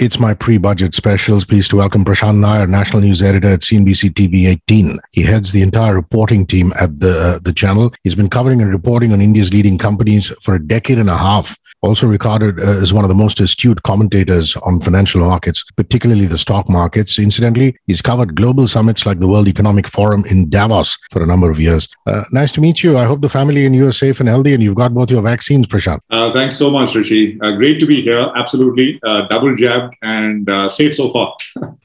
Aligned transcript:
It's 0.00 0.18
my 0.18 0.32
pre-budget 0.32 0.94
specials. 0.94 1.44
Pleased 1.44 1.68
to 1.72 1.76
welcome 1.76 2.06
Prashant 2.06 2.38
Nair, 2.38 2.66
national 2.66 3.02
news 3.02 3.20
editor 3.20 3.48
at 3.48 3.60
CNBC 3.60 4.14
TV 4.14 4.48
18. 4.48 4.98
He 5.12 5.20
heads 5.20 5.52
the 5.52 5.60
entire 5.60 5.94
reporting 5.94 6.46
team 6.46 6.72
at 6.80 7.00
the 7.00 7.18
uh, 7.20 7.38
the 7.40 7.52
channel. 7.52 7.92
He's 8.02 8.14
been 8.14 8.30
covering 8.30 8.62
and 8.62 8.72
reporting 8.72 9.12
on 9.12 9.20
India's 9.20 9.52
leading 9.52 9.76
companies 9.76 10.28
for 10.42 10.54
a 10.54 10.66
decade 10.66 10.98
and 10.98 11.10
a 11.10 11.18
half. 11.18 11.54
Also 11.82 12.06
regarded 12.06 12.58
uh, 12.60 12.80
as 12.80 12.94
one 12.94 13.04
of 13.04 13.08
the 13.08 13.14
most 13.14 13.40
astute 13.40 13.82
commentators 13.82 14.56
on 14.56 14.80
financial 14.80 15.20
markets, 15.20 15.64
particularly 15.76 16.24
the 16.24 16.38
stock 16.38 16.70
markets. 16.70 17.18
Incidentally, 17.18 17.76
he's 17.86 18.00
covered 18.00 18.34
global 18.34 18.66
summits 18.66 19.04
like 19.04 19.20
the 19.20 19.28
World 19.28 19.48
Economic 19.48 19.86
Forum 19.86 20.24
in 20.30 20.48
Davos 20.48 20.96
for 21.10 21.22
a 21.22 21.26
number 21.26 21.50
of 21.50 21.60
years. 21.60 21.88
Uh, 22.06 22.24
nice 22.32 22.52
to 22.52 22.62
meet 22.62 22.82
you. 22.82 22.96
I 22.96 23.04
hope 23.04 23.20
the 23.20 23.28
family 23.28 23.66
and 23.66 23.76
you 23.76 23.86
are 23.86 23.92
safe 23.92 24.18
and 24.20 24.30
healthy, 24.30 24.54
and 24.54 24.62
you've 24.62 24.76
got 24.76 24.94
both 24.94 25.10
your 25.10 25.22
vaccines, 25.22 25.66
Prashant. 25.66 26.00
Uh, 26.10 26.32
thanks 26.32 26.56
so 26.56 26.70
much, 26.70 26.94
Hrishi. 26.94 27.38
Uh, 27.42 27.56
great 27.56 27.78
to 27.80 27.86
be 27.86 28.00
here. 28.00 28.24
Absolutely, 28.34 28.98
uh, 29.02 29.26
double 29.28 29.54
jabbed 29.54 29.89
and 30.02 30.48
uh, 30.48 30.68
safe 30.68 30.94
so 30.94 31.10
far. 31.12 31.36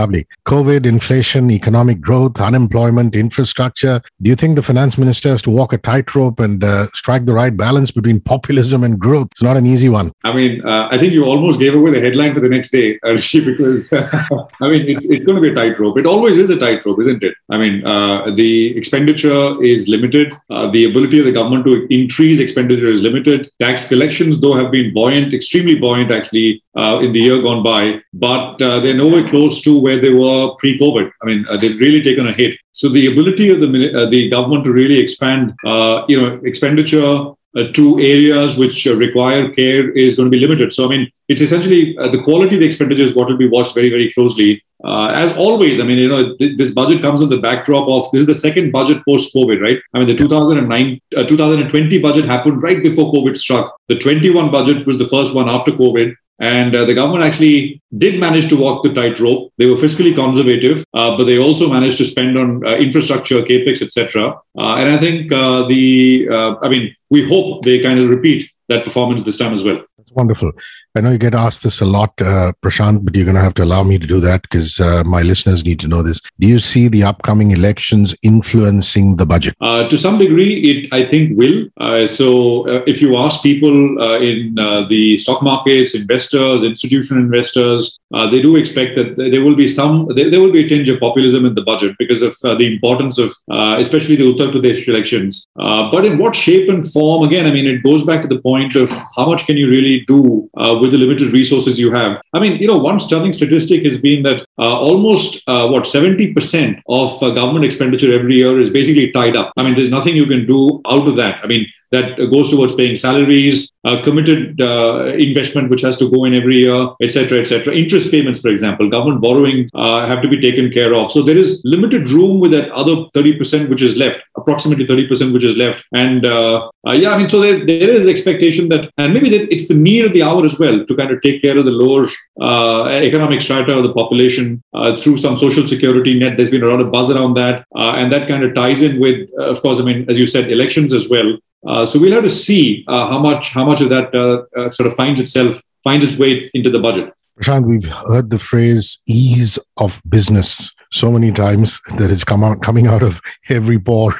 Lovely. 0.00 0.26
COVID, 0.46 0.86
inflation, 0.86 1.50
economic 1.50 2.00
growth, 2.00 2.40
unemployment, 2.40 3.14
infrastructure. 3.14 4.00
Do 4.22 4.30
you 4.30 4.34
think 4.34 4.56
the 4.56 4.62
finance 4.62 4.96
minister 4.96 5.28
has 5.28 5.42
to 5.42 5.50
walk 5.50 5.74
a 5.74 5.78
tightrope 5.78 6.40
and 6.40 6.64
uh, 6.64 6.86
strike 6.94 7.26
the 7.26 7.34
right 7.34 7.54
balance 7.54 7.90
between 7.90 8.18
populism 8.18 8.82
and 8.82 8.98
growth? 8.98 9.26
It's 9.32 9.42
not 9.42 9.58
an 9.58 9.66
easy 9.66 9.90
one. 9.90 10.12
I 10.24 10.32
mean, 10.32 10.66
uh, 10.66 10.88
I 10.90 10.96
think 10.96 11.12
you 11.12 11.26
almost 11.26 11.60
gave 11.60 11.74
away 11.74 11.90
the 11.90 12.00
headline 12.00 12.32
for 12.32 12.40
the 12.40 12.48
next 12.48 12.70
day, 12.70 12.98
Hrishi, 13.04 13.44
because 13.44 13.92
I 14.62 14.68
mean, 14.70 14.88
it's, 14.88 15.10
it's 15.10 15.26
going 15.26 15.36
to 15.36 15.42
be 15.42 15.50
a 15.50 15.54
tightrope. 15.54 15.98
It 15.98 16.06
always 16.06 16.38
is 16.38 16.48
a 16.48 16.58
tightrope, 16.58 16.98
isn't 17.00 17.22
it? 17.22 17.34
I 17.50 17.58
mean, 17.58 17.84
uh, 17.84 18.30
the 18.34 18.74
expenditure 18.78 19.62
is 19.62 19.86
limited. 19.86 20.32
Uh, 20.48 20.70
the 20.70 20.84
ability 20.84 21.18
of 21.18 21.26
the 21.26 21.32
government 21.32 21.66
to 21.66 21.86
increase 21.92 22.40
expenditure 22.40 22.90
is 22.90 23.02
limited. 23.02 23.50
Tax 23.58 23.86
collections, 23.86 24.40
though, 24.40 24.54
have 24.54 24.70
been 24.70 24.94
buoyant, 24.94 25.34
extremely 25.34 25.74
buoyant 25.74 26.10
actually, 26.10 26.62
uh, 26.76 27.00
in 27.02 27.12
the 27.12 27.20
year 27.20 27.42
gone 27.42 27.62
by, 27.62 28.00
but 28.12 28.60
uh, 28.62 28.78
they're 28.80 28.94
nowhere 28.94 29.28
close 29.28 29.60
to 29.60 29.78
where 29.78 29.89
they 29.98 30.12
were 30.12 30.54
pre-COVID. 30.58 31.10
I 31.22 31.26
mean, 31.26 31.46
uh, 31.48 31.56
they've 31.56 31.78
really 31.78 32.02
taken 32.02 32.26
a 32.28 32.32
hit. 32.32 32.58
So 32.72 32.88
the 32.88 33.12
ability 33.12 33.50
of 33.50 33.60
the 33.60 33.68
uh, 33.68 34.10
the 34.10 34.30
government 34.30 34.64
to 34.64 34.72
really 34.72 34.98
expand, 34.98 35.54
uh, 35.66 36.04
you 36.08 36.20
know, 36.20 36.40
expenditure 36.44 37.32
uh, 37.56 37.64
to 37.72 37.98
areas 37.98 38.56
which 38.56 38.86
uh, 38.86 38.94
require 38.94 39.48
care 39.50 39.90
is 39.90 40.14
going 40.14 40.26
to 40.26 40.30
be 40.30 40.38
limited. 40.38 40.72
So, 40.72 40.84
I 40.86 40.88
mean, 40.88 41.10
it's 41.28 41.40
essentially 41.40 41.94
the 41.94 42.22
quality 42.22 42.54
of 42.54 42.60
the 42.60 42.66
expenditure 42.66 43.02
is 43.02 43.16
what 43.16 43.26
will 43.26 43.36
be 43.36 43.48
watched 43.48 43.74
very, 43.74 43.90
very 43.90 44.12
closely. 44.12 44.62
as 44.84 45.36
always, 45.36 45.80
I 45.80 45.84
mean, 45.84 45.98
you 45.98 46.08
know, 46.08 46.36
th- 46.36 46.56
this 46.56 46.70
budget 46.70 47.02
comes 47.02 47.22
in 47.22 47.28
the 47.28 47.38
backdrop 47.38 47.88
of 47.88 48.08
this 48.12 48.20
is 48.20 48.26
the 48.28 48.36
second 48.36 48.70
budget 48.70 49.02
post 49.04 49.34
COVID, 49.34 49.60
right? 49.66 49.78
I 49.94 49.98
mean, 49.98 50.06
the 50.06 50.14
2009, 50.14 51.00
2020 51.26 51.98
budget 51.98 52.24
happened 52.24 52.62
right 52.62 52.80
before 52.80 53.12
COVID 53.12 53.36
struck. 53.36 53.76
The 53.88 53.98
21 53.98 54.52
budget 54.52 54.86
was 54.86 54.98
the 54.98 55.08
first 55.08 55.34
one 55.34 55.48
after 55.48 55.72
COVID. 55.72 56.14
And 56.40 56.74
uh, 56.74 56.86
the 56.86 56.94
government 56.94 57.22
actually 57.22 57.82
did 57.96 58.18
manage 58.18 58.48
to 58.48 58.56
walk 58.56 58.82
the 58.82 58.92
tightrope. 58.92 59.52
They 59.58 59.66
were 59.66 59.76
fiscally 59.76 60.14
conservative, 60.14 60.84
uh, 60.94 61.16
but 61.16 61.24
they 61.24 61.38
also 61.38 61.68
managed 61.68 61.98
to 61.98 62.06
spend 62.06 62.38
on 62.38 62.66
uh, 62.66 62.76
infrastructure, 62.76 63.42
capex, 63.42 63.82
etc. 63.82 64.40
Uh, 64.58 64.76
and 64.76 64.88
I 64.88 64.96
think 64.96 65.30
uh, 65.32 65.66
the, 65.68 66.28
uh, 66.30 66.54
I 66.62 66.68
mean, 66.70 66.94
we 67.10 67.28
hope 67.28 67.62
they 67.62 67.80
kind 67.80 68.00
of 68.00 68.08
repeat 68.08 68.50
that 68.68 68.84
performance 68.84 69.22
this 69.22 69.36
time 69.36 69.52
as 69.52 69.62
well. 69.62 69.84
That's 69.98 70.12
wonderful. 70.12 70.52
I 70.96 71.00
know 71.00 71.12
you 71.12 71.18
get 71.18 71.34
asked 71.34 71.62
this 71.62 71.80
a 71.80 71.84
lot, 71.84 72.20
uh, 72.20 72.52
Prashant, 72.62 73.04
but 73.04 73.14
you're 73.14 73.24
going 73.24 73.36
to 73.36 73.42
have 73.42 73.54
to 73.54 73.62
allow 73.62 73.84
me 73.84 73.96
to 73.96 74.06
do 74.08 74.18
that 74.20 74.42
because 74.42 74.80
uh, 74.80 75.04
my 75.06 75.22
listeners 75.22 75.64
need 75.64 75.78
to 75.80 75.88
know 75.88 76.02
this. 76.02 76.20
Do 76.40 76.48
you 76.48 76.58
see 76.58 76.88
the 76.88 77.04
upcoming 77.04 77.52
elections 77.52 78.12
influencing 78.22 79.14
the 79.14 79.24
budget? 79.24 79.54
Uh, 79.60 79.88
to 79.88 79.96
some 79.96 80.18
degree, 80.18 80.54
it 80.56 80.92
I 80.92 81.08
think 81.08 81.38
will. 81.38 81.68
Uh, 81.76 82.08
so, 82.08 82.68
uh, 82.68 82.82
if 82.88 83.00
you 83.00 83.16
ask 83.16 83.40
people 83.40 84.02
uh, 84.02 84.18
in 84.18 84.56
the 84.88 85.16
stock 85.18 85.42
markets, 85.42 85.94
investors, 85.94 86.64
institutional 86.64 87.22
investors, 87.22 88.00
they 88.32 88.42
do 88.42 88.56
expect 88.56 88.96
that 88.96 89.16
there 89.16 89.42
will 89.42 89.54
be 89.54 89.68
some, 89.68 90.08
there, 90.16 90.28
there, 90.28 90.40
will 90.40 90.50
be 90.50 90.64
a 90.64 90.68
tinge 90.68 90.88
of 90.88 90.98
populism 90.98 91.44
in 91.46 91.54
the 91.54 91.62
budget 91.62 91.94
because 92.00 92.20
of 92.22 92.36
the 92.40 92.66
importance 92.66 93.16
of, 93.18 93.32
especially 93.78 94.16
the 94.16 94.24
Uttar 94.24 94.50
Pradesh 94.50 94.88
elections. 94.88 95.46
but 95.54 96.04
in 96.04 96.18
what 96.18 96.34
shape 96.34 96.68
and 96.68 96.90
form? 96.92 97.22
Again, 97.22 97.46
I 97.46 97.52
mean, 97.52 97.68
it 97.68 97.84
goes 97.84 98.04
back 98.04 98.22
to 98.22 98.28
the 98.28 98.40
point 98.40 98.74
of 98.74 98.90
how 99.16 99.26
much 99.26 99.46
can 99.46 99.56
you 99.56 99.70
really 99.70 100.00
do 100.06 100.50
with 100.80 100.92
the 100.92 100.98
limited 100.98 101.32
resources 101.32 101.78
you 101.78 101.92
have. 101.92 102.20
I 102.32 102.40
mean, 102.40 102.58
you 102.58 102.66
know, 102.66 102.78
one 102.78 103.00
stunning 103.00 103.32
statistic 103.32 103.84
has 103.84 103.98
been 103.98 104.22
that 104.22 104.46
uh, 104.58 104.78
almost 104.78 105.42
uh, 105.46 105.68
what 105.68 105.84
70% 105.84 106.82
of 106.88 107.22
uh, 107.22 107.30
government 107.30 107.64
expenditure 107.64 108.12
every 108.12 108.36
year 108.36 108.60
is 108.60 108.70
basically 108.70 109.10
tied 109.12 109.36
up. 109.36 109.52
I 109.56 109.62
mean, 109.62 109.74
there's 109.74 109.90
nothing 109.90 110.16
you 110.16 110.26
can 110.26 110.46
do 110.46 110.80
out 110.86 111.06
of 111.06 111.16
that. 111.16 111.40
I 111.42 111.46
mean, 111.46 111.66
that 111.92 112.16
goes 112.30 112.50
towards 112.50 112.74
paying 112.74 112.96
salaries, 112.96 113.72
uh, 113.84 114.02
committed 114.02 114.60
uh, 114.60 115.06
investment 115.18 115.70
which 115.70 115.82
has 115.82 115.96
to 115.96 116.10
go 116.10 116.24
in 116.24 116.34
every 116.34 116.60
year, 116.60 116.88
etc., 117.02 117.40
etc. 117.40 117.74
Interest 117.74 118.10
payments, 118.10 118.40
for 118.40 118.48
example, 118.48 118.88
government 118.88 119.20
borrowing 119.20 119.68
uh, 119.74 120.06
have 120.06 120.22
to 120.22 120.28
be 120.28 120.40
taken 120.40 120.70
care 120.70 120.94
of. 120.94 121.10
So 121.10 121.22
there 121.22 121.36
is 121.36 121.62
limited 121.64 122.08
room 122.10 122.40
with 122.40 122.52
that 122.52 122.70
other 122.70 122.94
30% 123.16 123.68
which 123.68 123.82
is 123.82 123.96
left, 123.96 124.20
approximately 124.36 124.86
30% 124.86 125.32
which 125.32 125.44
is 125.44 125.56
left. 125.56 125.84
And 125.92 126.26
uh, 126.26 126.70
uh, 126.86 126.94
yeah, 126.94 127.10
I 127.10 127.18
mean, 127.18 127.26
so 127.26 127.40
there, 127.40 127.64
there 127.64 127.94
is 127.94 128.08
expectation 128.08 128.68
that, 128.68 128.90
and 128.98 129.12
maybe 129.12 129.34
it's 129.34 129.68
the 129.68 129.74
need 129.74 130.04
of 130.04 130.12
the 130.12 130.22
hour 130.22 130.44
as 130.44 130.58
well 130.58 130.84
to 130.84 130.96
kind 130.96 131.10
of 131.10 131.20
take 131.22 131.42
care 131.42 131.58
of 131.58 131.64
the 131.64 131.72
lower 131.72 132.06
uh, 132.40 132.88
economic 132.88 133.42
strata 133.42 133.76
of 133.76 133.82
the 133.82 133.92
population 133.92 134.62
through 134.98 135.18
some 135.18 135.36
social 135.36 135.66
security 135.66 136.18
net. 136.18 136.36
There's 136.36 136.50
been 136.50 136.62
a 136.62 136.68
lot 136.68 136.80
of 136.80 136.92
buzz 136.92 137.10
around 137.10 137.34
that, 137.34 137.64
and 137.74 138.12
that 138.12 138.28
kind 138.28 138.44
of 138.44 138.54
ties 138.54 138.82
in 138.82 139.00
with, 139.00 139.28
of 139.38 139.60
course, 139.60 139.80
I 139.80 139.82
mean, 139.82 140.08
as 140.08 140.18
you 140.18 140.26
said, 140.26 140.50
elections 140.50 140.92
as 140.92 141.08
well. 141.08 141.36
Uh, 141.66 141.84
so 141.84 141.98
we'll 141.98 142.12
have 142.12 142.24
to 142.24 142.30
see 142.30 142.84
uh, 142.88 143.08
how 143.08 143.18
much 143.18 143.50
how 143.50 143.64
much 143.64 143.80
of 143.80 143.90
that 143.90 144.14
uh, 144.14 144.70
sort 144.70 144.86
of 144.86 144.94
finds 144.94 145.20
itself 145.20 145.62
finds 145.84 146.04
its 146.04 146.18
way 146.18 146.50
into 146.54 146.70
the 146.70 146.78
budget. 146.78 147.12
Prashant, 147.40 147.66
we've 147.66 147.88
heard 147.88 148.30
the 148.30 148.38
phrase 148.38 148.98
"ease 149.06 149.58
of 149.76 150.00
business" 150.08 150.72
so 150.92 151.10
many 151.10 151.32
times 151.32 151.80
that 151.96 152.10
it's 152.10 152.24
come 152.24 152.42
out 152.42 152.62
coming 152.62 152.86
out 152.86 153.02
of 153.02 153.20
every 153.48 153.78
pore. 153.78 154.14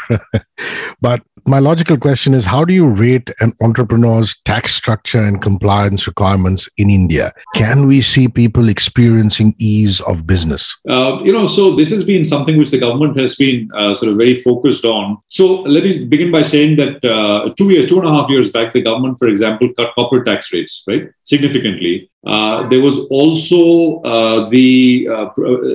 but 1.00 1.22
my 1.46 1.58
logical 1.58 1.96
question 1.96 2.34
is 2.34 2.44
how 2.44 2.64
do 2.64 2.72
you 2.72 2.86
rate 2.86 3.30
an 3.40 3.52
entrepreneur's 3.62 4.36
tax 4.44 4.74
structure 4.74 5.20
and 5.20 5.40
compliance 5.42 6.06
requirements 6.06 6.68
in 6.76 6.90
India? 6.90 7.32
Can 7.54 7.86
we 7.86 8.02
see 8.02 8.28
people 8.28 8.68
experiencing 8.68 9.54
ease 9.58 10.00
of 10.02 10.26
business? 10.26 10.78
Uh, 10.88 11.20
you 11.24 11.32
know, 11.32 11.46
so 11.46 11.74
this 11.74 11.90
has 11.90 12.04
been 12.04 12.24
something 12.24 12.58
which 12.58 12.70
the 12.70 12.78
government 12.78 13.18
has 13.18 13.36
been 13.36 13.68
uh, 13.74 13.94
sort 13.94 14.10
of 14.10 14.18
very 14.18 14.34
focused 14.34 14.84
on. 14.84 15.18
So 15.28 15.62
let 15.62 15.84
me 15.84 16.04
begin 16.04 16.30
by 16.30 16.42
saying 16.42 16.76
that 16.76 17.04
uh, 17.04 17.52
two 17.56 17.70
years, 17.70 17.88
two 17.88 17.98
and 17.98 18.08
a 18.08 18.12
half 18.12 18.28
years 18.30 18.52
back, 18.52 18.72
the 18.72 18.82
government, 18.82 19.18
for 19.18 19.28
example, 19.28 19.72
cut 19.74 19.94
corporate 19.94 20.26
tax 20.26 20.52
rates, 20.52 20.84
right, 20.86 21.08
significantly. 21.24 22.10
Uh, 22.26 22.68
there 22.68 22.82
was 22.82 22.98
also 23.06 24.02
uh, 24.02 24.48
the 24.50 25.08
uh, 25.10 25.30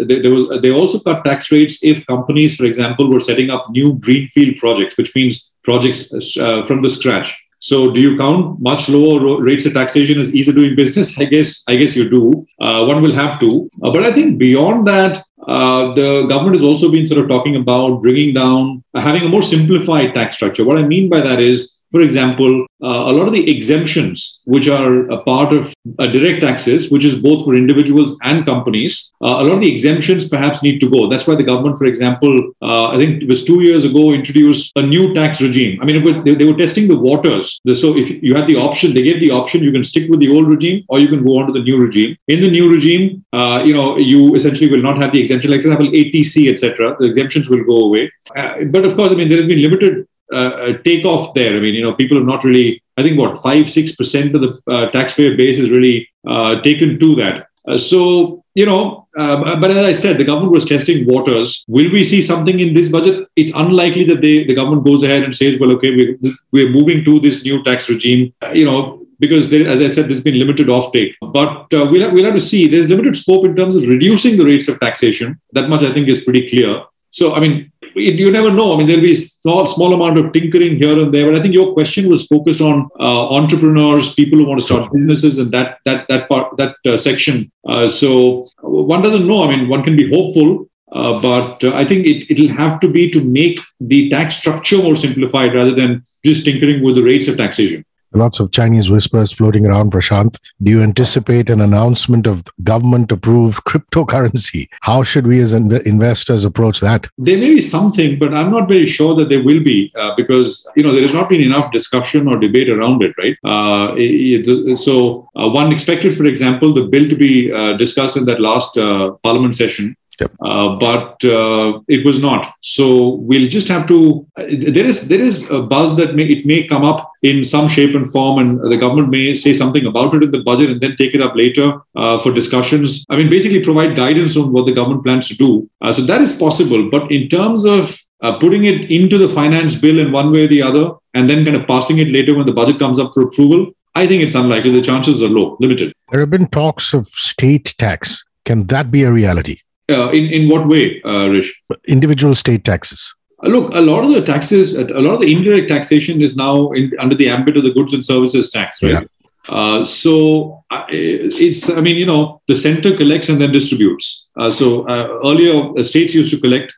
there 0.06 0.32
was 0.32 0.62
they 0.62 0.72
also 0.72 1.00
cut 1.00 1.26
tax 1.26 1.52
rates 1.52 1.84
if 1.84 2.06
companies, 2.06 2.56
for 2.56 2.66
example, 2.66 3.10
were 3.10 3.20
setting 3.20 3.50
up 3.50 3.68
new 3.72 3.98
greenfield 3.98 4.56
projects, 4.58 4.96
which 4.96 5.16
means 5.16 5.52
projects 5.66 6.14
uh, 6.38 6.64
from 6.66 6.82
the 6.82 6.90
scratch. 6.90 7.42
So, 7.60 7.92
do 7.92 8.00
you 8.00 8.16
count 8.18 8.62
much 8.62 8.90
lower 8.90 9.42
rates 9.42 9.66
of 9.66 9.74
taxation 9.74 10.20
as 10.20 10.34
ease 10.34 10.48
of 10.48 10.56
doing 10.56 10.76
business? 10.76 11.20
I 11.24 11.26
guess, 11.26 11.64
I 11.68 11.76
guess 11.76 11.96
you 11.96 12.10
do. 12.10 12.46
Uh, 12.62 12.86
one 12.86 13.02
will 13.02 13.14
have 13.14 13.40
to. 13.40 13.70
Uh, 13.84 13.92
but 13.92 14.04
I 14.04 14.12
think 14.12 14.38
beyond 14.38 14.88
that, 14.88 15.26
uh, 15.48 15.94
the 15.94 16.26
government 16.28 16.56
has 16.56 16.64
also 16.64 16.92
been 16.92 17.08
sort 17.08 17.22
of 17.22 17.30
talking 17.30 17.56
about 17.56 18.02
bringing 18.02 18.34
down, 18.34 18.84
having 18.96 19.24
a 19.24 19.30
more 19.30 19.44
simplified 19.44 20.14
tax 20.14 20.38
structure. 20.38 20.66
What 20.66 20.78
I 20.78 20.84
mean 20.84 21.10
by 21.10 21.22
that 21.22 21.40
is 21.40 21.75
for 21.96 22.02
example, 22.02 22.66
uh, 22.84 23.04
a 23.10 23.14
lot 23.18 23.26
of 23.26 23.32
the 23.32 23.50
exemptions, 23.50 24.42
which 24.44 24.68
are 24.68 25.10
a 25.10 25.24
part 25.24 25.54
of 25.54 25.74
a 25.98 26.10
direct 26.10 26.42
taxes, 26.42 26.92
which 26.92 27.06
is 27.06 27.18
both 27.18 27.46
for 27.46 27.56
individuals 27.56 28.18
and 28.22 28.46
companies, 28.46 29.14
uh, 29.24 29.38
a 29.40 29.44
lot 29.44 29.54
of 29.54 29.62
the 29.62 29.74
exemptions 29.74 30.28
perhaps 30.28 30.62
need 30.62 30.82
to 30.82 30.90
go. 30.90 31.08
That's 31.08 31.26
why 31.26 31.36
the 31.36 31.44
government, 31.52 31.78
for 31.78 31.86
example, 31.86 32.52
uh, 32.62 32.88
I 32.90 32.98
think 32.98 33.24
it 33.24 33.30
was 33.30 33.46
two 33.46 33.62
years 33.62 33.86
ago, 33.86 34.12
introduced 34.12 34.74
a 34.76 34.82
new 34.82 35.14
tax 35.14 35.42
regime. 35.42 35.80
I 35.82 35.86
mean, 35.86 36.04
was, 36.04 36.22
they, 36.26 36.36
they, 36.36 36.44
were 36.44 36.58
testing 36.58 36.90
the 36.90 37.00
waters. 37.00 37.62
So 37.66 37.96
if 37.96 38.22
you 38.22 38.36
had 38.36 38.48
the 38.48 38.58
option, 38.58 38.94
they 38.94 39.04
gave 39.04 39.22
the 39.22 39.32
option, 39.32 39.64
you 39.64 39.72
can 39.72 39.86
stick 39.86 40.10
with 40.10 40.20
the 40.20 40.36
old 40.36 40.50
regime 40.50 40.84
or 40.90 41.00
you 41.00 41.08
can 41.08 41.24
go 41.24 41.40
on 41.40 41.48
to 41.48 41.54
the 41.54 41.64
new 41.64 41.78
regime. 41.78 42.18
In 42.28 42.42
the 42.42 42.52
new 42.52 42.70
regime, 42.70 43.24
uh, 43.32 43.64
you 43.66 43.74
know, 43.74 43.98
you 43.98 44.36
essentially 44.36 44.70
will 44.70 44.82
not 44.82 45.02
have 45.02 45.14
the 45.14 45.22
exemption, 45.22 45.50
like 45.50 45.62
for 45.62 45.68
example, 45.68 45.88
80C, 45.88 46.52
etc. 46.52 46.98
The 47.00 47.06
exemptions 47.06 47.50
will 47.50 47.64
go 47.64 47.86
away. 47.86 48.12
Uh, 48.36 48.66
but 48.70 48.84
of 48.84 48.98
course, 48.98 49.14
I 49.14 49.16
mean, 49.16 49.30
there 49.30 49.38
has 49.38 49.48
been 49.48 49.62
limited 49.62 50.06
uh, 50.34 50.74
take 50.84 51.06
off 51.06 51.34
there. 51.34 51.56
I 51.56 51.60
mean, 51.60 51.76
you 51.76 51.84
know, 51.84 51.94
people 51.94 52.18
have 52.18 52.26
not 52.26 52.44
really, 52.44 52.82
I 52.98 53.04
think 53.04 53.20
what, 53.20 53.38
five, 53.38 53.66
6% 53.66 54.34
of 54.34 54.42
the 54.42 54.72
uh, 54.72 54.90
taxpayer 54.92 55.36
base 55.36 55.60
is 55.60 55.70
really 55.70 56.10
uh, 56.28 56.62
taken 56.62 57.00
to 57.00 57.16
that. 57.16 57.48
Uh, 57.68 57.78
so, 57.78 58.44
you 58.54 58.66
know, 58.66 59.08
uh, 59.18 59.56
but 59.60 59.72
as 59.72 59.78
I 59.78 59.92
said, 59.92 60.18
the 60.18 60.24
government 60.24 60.54
was 60.54 60.66
testing 60.66 61.06
waters. 61.06 61.66
Will 61.68 61.92
we 61.92 62.04
see 62.04 62.22
something 62.22 62.60
in 62.60 62.74
this 62.74 62.90
budget? 62.90 63.28
It's 63.36 63.54
unlikely 63.56 64.06
that 64.06 64.22
they, 64.22 64.44
the 64.44 64.56
government 64.56 64.86
goes 64.86 65.04
ahead 65.04 65.24
and 65.24 65.36
says, 65.36 65.60
well, 65.60 65.72
okay, 65.74 65.96
we're, 65.96 66.18
we're 66.52 66.70
moving 66.70 67.04
to 67.06 67.20
this 67.20 67.44
new 67.44 67.64
tax 67.64 67.90
regime. 67.90 68.34
Uh, 68.42 68.50
you 68.50 68.66
know, 68.66 69.06
because 69.20 69.50
there, 69.50 69.68
as 69.68 69.82
I 69.82 69.88
said, 69.88 70.08
there's 70.08 70.24
been 70.24 70.40
limited 70.40 70.68
offtake. 70.68 71.14
But 71.22 71.74
uh, 71.74 71.88
we'll, 71.90 72.02
have, 72.02 72.14
we'll 72.14 72.26
have 72.26 72.34
to 72.34 72.42
see. 72.42 72.68
There's 72.68 72.90
limited 72.90 73.16
scope 73.16 73.46
in 73.46 73.56
terms 73.56 73.76
of 73.76 73.88
reducing 73.88 74.38
the 74.38 74.46
rates 74.46 74.68
of 74.68 74.80
taxation. 74.80 75.40
That 75.54 75.70
much 75.70 75.84
I 75.84 75.94
think 75.94 76.08
is 76.10 76.24
pretty 76.24 76.48
clear. 76.48 76.84
So, 77.10 77.34
I 77.34 77.40
mean, 77.40 77.72
you 77.96 78.32
never 78.32 78.52
know. 78.52 78.74
I 78.74 78.78
mean, 78.78 78.88
there'll 78.88 79.02
be 79.02 79.16
small, 79.16 79.68
small 79.68 79.94
amount 79.94 80.18
of 80.20 80.34
tinkering 80.34 80.78
here 80.78 80.98
and 81.00 81.14
there. 81.14 81.26
But 81.26 81.40
I 81.40 81.42
think 81.42 81.54
your 81.54 81.74
question 81.74 82.10
was 82.10 82.28
focused 82.28 82.62
on 82.62 82.90
uh, 83.00 83.30
entrepreneurs, 83.30 84.14
people 84.14 84.40
who 84.40 84.46
want 84.46 84.60
to 84.60 84.66
start 84.66 84.92
businesses, 84.92 85.40
and 85.40 85.52
that 85.52 85.80
that 85.86 86.08
that 86.10 86.28
part 86.30 86.58
that 86.58 86.76
uh, 86.86 86.98
section. 86.98 87.52
Uh, 87.68 87.88
so 87.88 88.46
one 88.62 89.02
doesn't 89.02 89.28
know. 89.28 89.44
I 89.44 89.56
mean, 89.56 89.70
one 89.70 89.84
can 89.84 89.96
be 89.96 90.10
hopeful. 90.10 90.68
Uh, 90.92 91.20
but 91.20 91.62
uh, 91.64 91.76
I 91.76 91.84
think 91.84 92.06
it, 92.06 92.32
it'll 92.32 92.56
have 92.56 92.80
to 92.80 92.88
be 92.88 93.10
to 93.10 93.22
make 93.22 93.60
the 93.82 94.10
tax 94.10 94.38
structure 94.38 94.78
more 94.78 94.96
simplified 94.96 95.54
rather 95.54 95.74
than 95.74 96.06
just 96.24 96.46
tinkering 96.46 96.84
with 96.84 96.96
the 96.96 97.04
rates 97.04 97.28
of 97.28 97.36
taxation 97.36 97.84
lots 98.16 98.40
of 98.40 98.52
Chinese 98.52 98.90
whispers 98.90 99.32
floating 99.32 99.66
around, 99.66 99.92
Prashant. 99.92 100.40
Do 100.62 100.72
you 100.72 100.82
anticipate 100.82 101.50
an 101.50 101.62
announcement 101.62 102.28
of 102.28 102.44
government 102.64 103.12
approved 103.12 103.64
cryptocurrency? 103.66 104.68
How 104.82 105.04
should 105.04 105.28
we 105.28 105.40
as 105.40 105.54
investors 105.54 106.46
approach 106.46 106.80
that? 106.80 107.08
There 107.18 107.38
may 107.38 107.56
be 107.56 107.62
something, 107.62 108.18
but 108.20 108.34
I'm 108.34 108.52
not 108.52 108.68
very 108.68 108.86
sure 108.86 109.16
that 109.16 109.30
there 109.30 109.44
will 109.44 109.64
be 109.64 109.92
uh, 109.96 110.16
because, 110.16 110.68
you 110.76 110.84
know, 110.84 110.92
there 110.92 111.02
has 111.02 111.14
not 111.14 111.30
been 111.30 111.42
enough 111.42 111.72
discussion 111.72 112.28
or 112.28 112.38
debate 112.38 112.70
around 112.70 113.04
it, 113.04 113.14
right? 113.18 113.38
Uh, 113.44 113.94
it, 113.98 114.78
so 114.78 115.30
uh, 115.36 115.50
one 115.50 115.72
expected, 115.72 116.16
for 116.16 116.26
example, 116.26 116.74
the 116.74 116.86
bill 116.86 117.08
to 117.10 117.16
be 117.16 117.52
uh, 117.52 117.74
discussed 117.78 118.18
in 118.18 118.26
that 118.26 118.42
last 118.42 118.78
uh, 118.78 119.12
parliament 119.24 119.56
session 119.56 119.96
Yep. 120.20 120.32
Uh, 120.42 120.76
but 120.76 121.24
uh, 121.26 121.80
it 121.88 122.06
was 122.06 122.22
not. 122.22 122.54
So 122.62 123.16
we'll 123.16 123.50
just 123.50 123.68
have 123.68 123.88
to. 123.88 124.26
Uh, 124.38 124.46
there 124.50 124.86
is 124.86 125.08
there 125.08 125.22
is 125.22 125.50
a 125.50 125.62
buzz 125.62 125.96
that 125.98 126.16
may 126.16 126.26
it 126.26 126.46
may 126.46 126.66
come 126.68 126.86
up 126.86 127.12
in 127.22 127.44
some 127.44 127.68
shape 127.68 127.96
and 127.96 128.10
form, 128.10 128.40
and 128.40 128.72
the 128.72 128.78
government 128.78 129.10
may 129.10 129.36
say 129.36 129.54
something 129.54 129.86
about 129.86 130.16
it 130.16 130.24
in 130.24 130.32
the 130.32 130.44
budget 130.44 130.70
and 130.70 130.82
then 130.82 130.96
take 130.96 131.14
it 131.14 131.22
up 131.22 131.36
later 131.36 131.82
uh, 131.96 132.18
for 132.20 132.32
discussions. 132.32 133.06
I 133.10 133.18
mean, 133.18 133.30
basically 133.30 133.64
provide 133.64 133.96
guidance 133.96 134.38
on 134.38 134.52
what 134.54 134.66
the 134.66 134.74
government 134.74 135.04
plans 135.04 135.28
to 135.30 135.36
do. 135.36 135.70
Uh, 135.82 135.92
so 135.92 136.02
that 136.04 136.22
is 136.22 136.36
possible. 136.36 136.90
But 136.90 137.12
in 137.12 137.28
terms 137.30 137.66
of 137.66 138.00
uh, 138.22 138.38
putting 138.40 138.66
it 138.66 138.90
into 138.90 139.18
the 139.18 139.30
finance 139.30 139.76
bill 139.76 140.00
in 140.00 140.12
one 140.12 140.32
way 140.32 140.46
or 140.46 140.48
the 140.48 140.62
other, 140.62 140.92
and 141.14 141.30
then 141.30 141.44
kind 141.46 141.58
of 141.58 141.68
passing 141.68 141.98
it 141.98 142.10
later 142.10 142.36
when 142.36 142.46
the 142.46 142.54
budget 142.54 142.80
comes 142.80 143.00
up 143.00 143.12
for 143.14 143.24
approval, 143.24 143.72
I 143.96 144.08
think 144.08 144.24
it's 144.24 144.36
unlikely. 144.36 144.72
The 144.72 144.82
chances 144.82 145.22
are 145.22 145.30
low, 145.30 145.58
limited. 145.60 145.94
There 146.12 146.20
have 146.20 146.30
been 146.30 146.48
talks 146.48 146.94
of 146.94 147.08
state 147.08 147.76
tax. 147.78 148.24
Can 148.44 148.68
that 148.68 148.92
be 148.92 149.04
a 149.04 149.12
reality? 149.12 149.60
Uh, 149.90 150.10
in 150.10 150.26
in 150.26 150.50
what 150.50 150.68
way, 150.68 151.02
uh, 151.04 151.28
Rish? 151.28 151.62
Individual 151.88 152.34
state 152.34 152.64
taxes. 152.64 153.14
Uh, 153.44 153.50
look, 153.50 153.74
a 153.76 153.82
lot 153.82 154.04
of 154.04 154.12
the 154.12 154.22
taxes, 154.22 154.78
a 154.78 154.86
lot 154.86 155.14
of 155.14 155.22
the 155.22 155.32
indirect 155.32 155.68
taxation 155.68 156.22
is 156.22 156.36
now 156.36 156.72
in, 156.72 156.92
under 157.00 157.16
the 157.16 157.30
ambit 157.30 157.58
of 157.58 157.64
the 157.64 157.74
goods 157.74 157.94
and 157.94 158.04
services 158.04 158.50
tax, 158.50 158.82
right? 158.82 158.92
Yeah. 158.92 159.02
Uh, 159.48 159.86
so 159.86 160.64
uh, 160.72 160.86
it's, 160.90 161.70
I 161.70 161.82
mean, 161.82 161.98
you 161.98 162.06
know, 162.06 162.42
the 162.48 162.56
center 162.56 162.96
collects 162.96 163.30
and 163.30 163.40
then 163.40 163.52
distributes. 163.52 164.28
Uh, 164.38 164.50
so 164.50 164.88
uh, 164.88 165.20
earlier, 165.24 165.84
states 165.84 166.16
used 166.16 166.34
to 166.34 166.42
collect. 166.42 166.74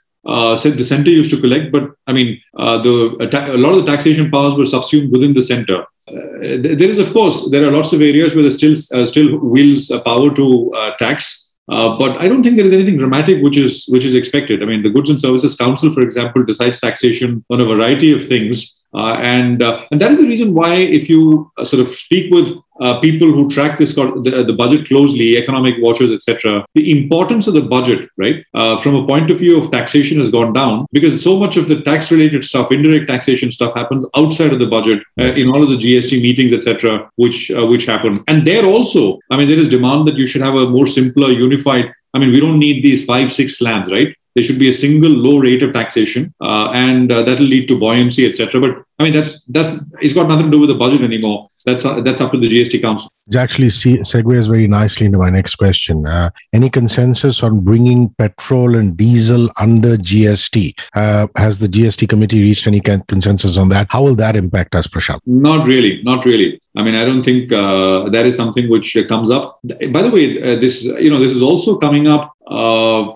said 0.62 0.78
the 0.78 0.84
center 0.84 1.10
used 1.10 1.32
to 1.32 1.40
collect, 1.40 1.72
but 1.72 1.92
I 2.08 2.14
mean, 2.14 2.42
the 2.54 3.54
a 3.54 3.58
lot 3.58 3.74
of 3.74 3.86
the 3.86 3.92
taxation 3.92 4.30
powers 4.30 4.56
were 4.56 4.66
subsumed 4.66 5.12
within 5.12 5.34
the 5.34 5.44
center. 5.44 5.86
there 6.08 6.90
is, 6.90 7.00
of 7.00 7.14
course, 7.14 7.50
there 7.52 7.66
are 7.68 7.72
lots 7.72 7.94
of 7.94 8.02
areas 8.02 8.34
where 8.34 8.44
there 8.44 8.52
still 8.52 8.76
still 9.06 9.38
wields 9.40 9.90
power 10.04 10.34
to 10.36 10.72
tax. 11.00 11.47
Uh, 11.70 11.98
but 11.98 12.18
I 12.18 12.30
don't 12.30 12.44
think 12.44 12.56
there 12.56 12.66
is 12.66 12.72
anything 12.72 12.98
dramatic 12.98 13.42
which 13.42 13.58
is 13.58 13.86
which 13.90 14.06
is 14.06 14.16
expected. 14.16 14.64
I 14.64 14.66
mean, 14.66 14.84
the 14.84 14.90
Goods 14.90 15.10
and 15.10 15.20
Services 15.20 15.56
Council, 15.56 15.94
for 15.94 16.02
example, 16.02 16.44
decides 16.44 16.80
taxation 16.80 17.44
on 17.50 17.60
a 17.60 17.66
variety 17.66 18.14
of 18.14 18.26
things. 18.26 18.86
Uh, 18.94 19.16
and 19.16 19.62
uh, 19.62 19.86
and 19.92 20.00
that 20.00 20.12
is 20.12 20.20
the 20.20 20.28
reason 20.28 20.54
why, 20.54 20.76
if 20.76 21.10
you 21.10 21.52
uh, 21.58 21.66
sort 21.66 21.82
of 21.82 21.94
speak 21.94 22.32
with 22.34 22.58
uh, 22.80 23.00
people 23.00 23.32
who 23.32 23.50
track 23.50 23.80
this 23.80 23.96
the, 23.96 24.44
the 24.46 24.54
budget 24.54 24.88
closely, 24.88 25.38
economic 25.38 25.76
watchers, 25.80 26.12
etc., 26.12 26.66
the 26.74 26.92
importance 26.92 27.48
of 27.48 27.54
the 27.54 27.62
budget, 27.62 28.10
right, 28.18 28.46
uh, 28.54 28.78
from 28.78 28.96
a 28.96 29.06
point 29.06 29.32
of 29.32 29.40
view 29.40 29.60
of 29.62 29.72
taxation 29.72 30.20
has 30.20 30.32
gone 30.32 30.54
down 30.54 30.86
because 30.92 31.22
so 31.24 31.38
much 31.38 31.58
of 31.58 31.68
the 31.68 31.82
tax-related 31.82 32.44
stuff, 32.44 32.72
indirect 32.72 33.08
taxation 33.08 33.52
stuff, 33.52 33.74
happens 33.76 34.06
outside 34.16 34.54
of 34.54 34.60
the 34.60 34.68
budget 34.68 35.02
uh, 35.22 35.34
in 35.34 35.50
all 35.50 35.64
of 35.64 35.70
the 35.70 35.78
GST 35.78 36.22
meetings, 36.22 36.54
etc., 36.54 37.10
which 37.16 37.52
which 37.56 37.86
happen. 37.86 38.24
And 38.28 38.46
there 38.46 38.66
also, 38.66 39.20
I 39.32 39.38
mean, 39.38 39.48
there 39.48 39.60
is 39.60 39.70
demand 39.70 40.08
that 40.08 40.16
you 40.16 40.28
should 40.28 40.42
have 40.42 40.56
a 40.56 40.70
more 40.70 40.88
simpler, 40.88 41.30
unified. 41.30 41.92
I 42.14 42.20
mean, 42.20 42.32
we 42.32 42.40
don't 42.40 42.60
need 42.60 42.84
these 42.84 43.06
five, 43.06 43.32
six 43.32 43.58
slabs, 43.60 43.92
right? 43.92 44.16
There 44.38 44.44
should 44.44 44.60
be 44.60 44.70
a 44.70 44.74
single 44.74 45.10
low 45.10 45.40
rate 45.40 45.64
of 45.64 45.74
taxation, 45.74 46.32
uh, 46.42 46.70
and 46.72 47.12
uh, 47.12 47.24
that 47.24 47.40
will 47.40 47.48
lead 47.48 47.68
to 47.70 47.80
buoyancy, 47.80 48.24
etc. 48.24 48.62
But 48.62 48.84
I 49.00 49.04
mean, 49.06 49.14
that's 49.14 49.46
that's 49.46 49.84
it's 50.00 50.14
got 50.14 50.28
nothing 50.28 50.46
to 50.46 50.52
do 50.52 50.60
with 50.60 50.70
the 50.70 50.76
budget 50.76 51.02
anymore. 51.02 51.48
That's 51.66 51.84
uh, 51.84 52.02
that's 52.02 52.22
up 52.22 52.34
to 52.34 52.40
the 52.40 52.48
GST 52.48 52.80
Council. 52.84 53.10
It 53.28 53.36
actually 53.36 53.72
see, 53.72 53.98
segues 53.98 54.48
very 54.48 54.68
nicely 54.68 55.08
into 55.08 55.18
my 55.18 55.32
next 55.32 55.56
question. 55.56 56.06
Uh, 56.06 56.30
any 56.54 56.70
consensus 56.70 57.42
on 57.42 57.62
bringing 57.62 58.10
petrol 58.20 58.76
and 58.76 58.96
diesel 58.96 59.50
under 59.58 59.98
GST? 59.98 60.80
Uh, 60.94 61.28
has 61.36 61.58
the 61.58 61.68
GST 61.68 62.08
committee 62.08 62.44
reached 62.44 62.68
any 62.68 62.80
consensus 62.80 63.58
on 63.58 63.70
that? 63.70 63.88
How 63.90 64.04
will 64.04 64.16
that 64.16 64.36
impact 64.36 64.76
us, 64.76 64.86
Prashant? 64.86 65.20
Not 65.26 65.66
really, 65.66 66.04
not 66.04 66.26
really. 66.26 66.62
I 66.76 66.84
mean, 66.84 66.94
I 66.94 67.06
don't 67.06 67.24
think 67.24 67.52
uh, 67.52 68.08
that 68.10 68.28
is 68.28 68.36
something 68.36 68.70
which 68.70 68.96
comes 69.10 69.32
up. 69.32 69.60
By 69.64 70.04
the 70.04 70.12
way, 70.12 70.56
this 70.58 70.84
you 70.84 71.10
know 71.10 71.18
this 71.18 71.32
is 71.32 71.42
also 71.42 71.80
coming 71.80 72.08
up 72.08 72.37
uh, 72.50 73.14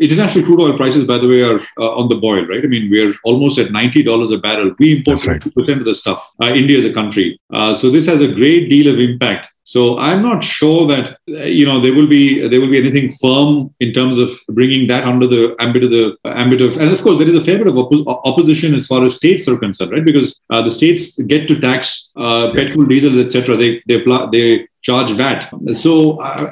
international 0.00 0.44
crude 0.44 0.60
oil 0.60 0.76
prices, 0.76 1.04
by 1.04 1.18
the 1.18 1.28
way, 1.28 1.42
are 1.42 1.60
uh, 1.78 1.96
on 1.96 2.08
the 2.08 2.16
boil, 2.16 2.46
right? 2.46 2.64
I 2.64 2.66
mean, 2.66 2.90
we're 2.90 3.14
almost 3.24 3.58
at 3.58 3.72
ninety 3.72 4.02
dollars 4.02 4.30
a 4.30 4.38
barrel. 4.38 4.74
We 4.78 4.96
import 4.96 5.20
two 5.20 5.50
percent 5.50 5.80
of 5.80 5.86
the 5.86 5.94
stuff. 5.94 6.28
Uh, 6.42 6.48
India 6.48 6.78
is 6.78 6.84
a 6.84 6.92
country, 6.92 7.40
uh, 7.52 7.74
so 7.74 7.90
this 7.90 8.06
has 8.06 8.20
a 8.20 8.28
great 8.28 8.68
deal 8.68 8.92
of 8.92 8.98
impact. 9.00 9.48
So 9.66 9.98
I'm 9.98 10.22
not 10.22 10.44
sure 10.44 10.86
that 10.86 11.18
uh, 11.28 11.42
you 11.58 11.66
know 11.66 11.80
there 11.80 11.92
will 11.92 12.06
be 12.06 12.46
there 12.48 12.60
will 12.60 12.70
be 12.70 12.78
anything 12.78 13.10
firm 13.10 13.74
in 13.80 13.92
terms 13.92 14.16
of 14.16 14.30
bringing 14.48 14.86
that 14.86 15.02
under 15.02 15.26
the 15.26 15.56
ambit 15.58 15.82
of 15.82 15.90
the 15.90 16.16
ambit 16.24 16.60
of. 16.60 16.78
And 16.78 16.92
of 16.92 17.02
course, 17.02 17.18
there 17.18 17.28
is 17.28 17.34
a 17.34 17.44
fair 17.44 17.58
bit 17.58 17.66
of 17.66 17.74
oppo- 17.74 18.04
opposition 18.06 18.76
as 18.76 18.86
far 18.86 19.04
as 19.04 19.16
states 19.16 19.48
are 19.48 19.58
concerned, 19.58 19.90
right? 19.90 20.04
Because 20.04 20.40
the 20.48 20.70
states 20.70 21.18
get 21.22 21.48
to 21.48 21.60
tax 21.60 22.12
petrol, 22.14 22.86
diesel, 22.86 23.20
etc. 23.20 23.56
They 23.56 23.82
they 23.88 24.04
they 24.30 24.68
charge 24.82 25.10
VAT. 25.10 25.50
So 25.72 25.92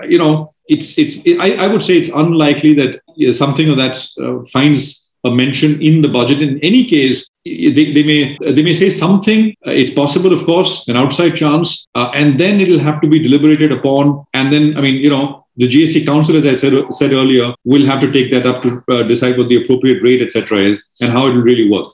you 0.02 0.18
know 0.18 0.50
it's 0.66 0.98
it's 0.98 1.24
it, 1.24 1.38
I, 1.38 1.66
I, 1.66 1.68
would 1.68 1.84
say 1.84 1.96
it's 1.96 2.08
unlikely 2.08 2.74
that 2.74 3.00
something 3.36 3.68
of 3.68 3.76
that 3.76 3.96
uh, 4.20 4.44
finds 4.50 5.08
a 5.22 5.30
mention 5.30 5.80
in 5.80 6.02
the 6.02 6.08
budget. 6.08 6.42
In 6.42 6.58
any 6.58 6.84
case, 6.84 7.28
they, 7.44 7.92
they 7.92 8.02
may 8.02 8.38
they 8.52 8.62
may 8.62 8.74
say 8.74 8.90
something. 8.90 9.54
Uh, 9.66 9.70
it's 9.70 9.92
possible, 9.92 10.32
of 10.32 10.44
course, 10.44 10.88
an 10.88 10.96
outside 10.96 11.36
chance, 11.36 11.86
uh, 11.94 12.10
and 12.14 12.40
then 12.40 12.60
it'll 12.60 12.78
have 12.78 13.00
to 13.02 13.08
be 13.08 13.18
deliberated 13.18 13.72
upon. 13.72 14.24
And 14.32 14.52
then, 14.52 14.76
I 14.76 14.80
mean, 14.80 14.96
you 14.96 15.10
know, 15.10 15.46
the 15.56 15.68
GST 15.68 16.06
Council, 16.06 16.36
as 16.36 16.46
I 16.46 16.54
said 16.54 16.72
said 16.92 17.12
earlier, 17.12 17.54
will 17.64 17.84
have 17.86 18.00
to 18.00 18.10
take 18.10 18.30
that 18.32 18.46
up 18.46 18.62
to 18.62 18.82
uh, 18.90 19.02
decide 19.02 19.36
what 19.36 19.48
the 19.48 19.62
appropriate 19.62 20.02
rate, 20.02 20.22
etc., 20.22 20.58
is 20.58 20.84
and 21.00 21.12
how 21.12 21.26
it 21.26 21.34
will 21.34 21.42
really 21.42 21.70
work. 21.70 21.88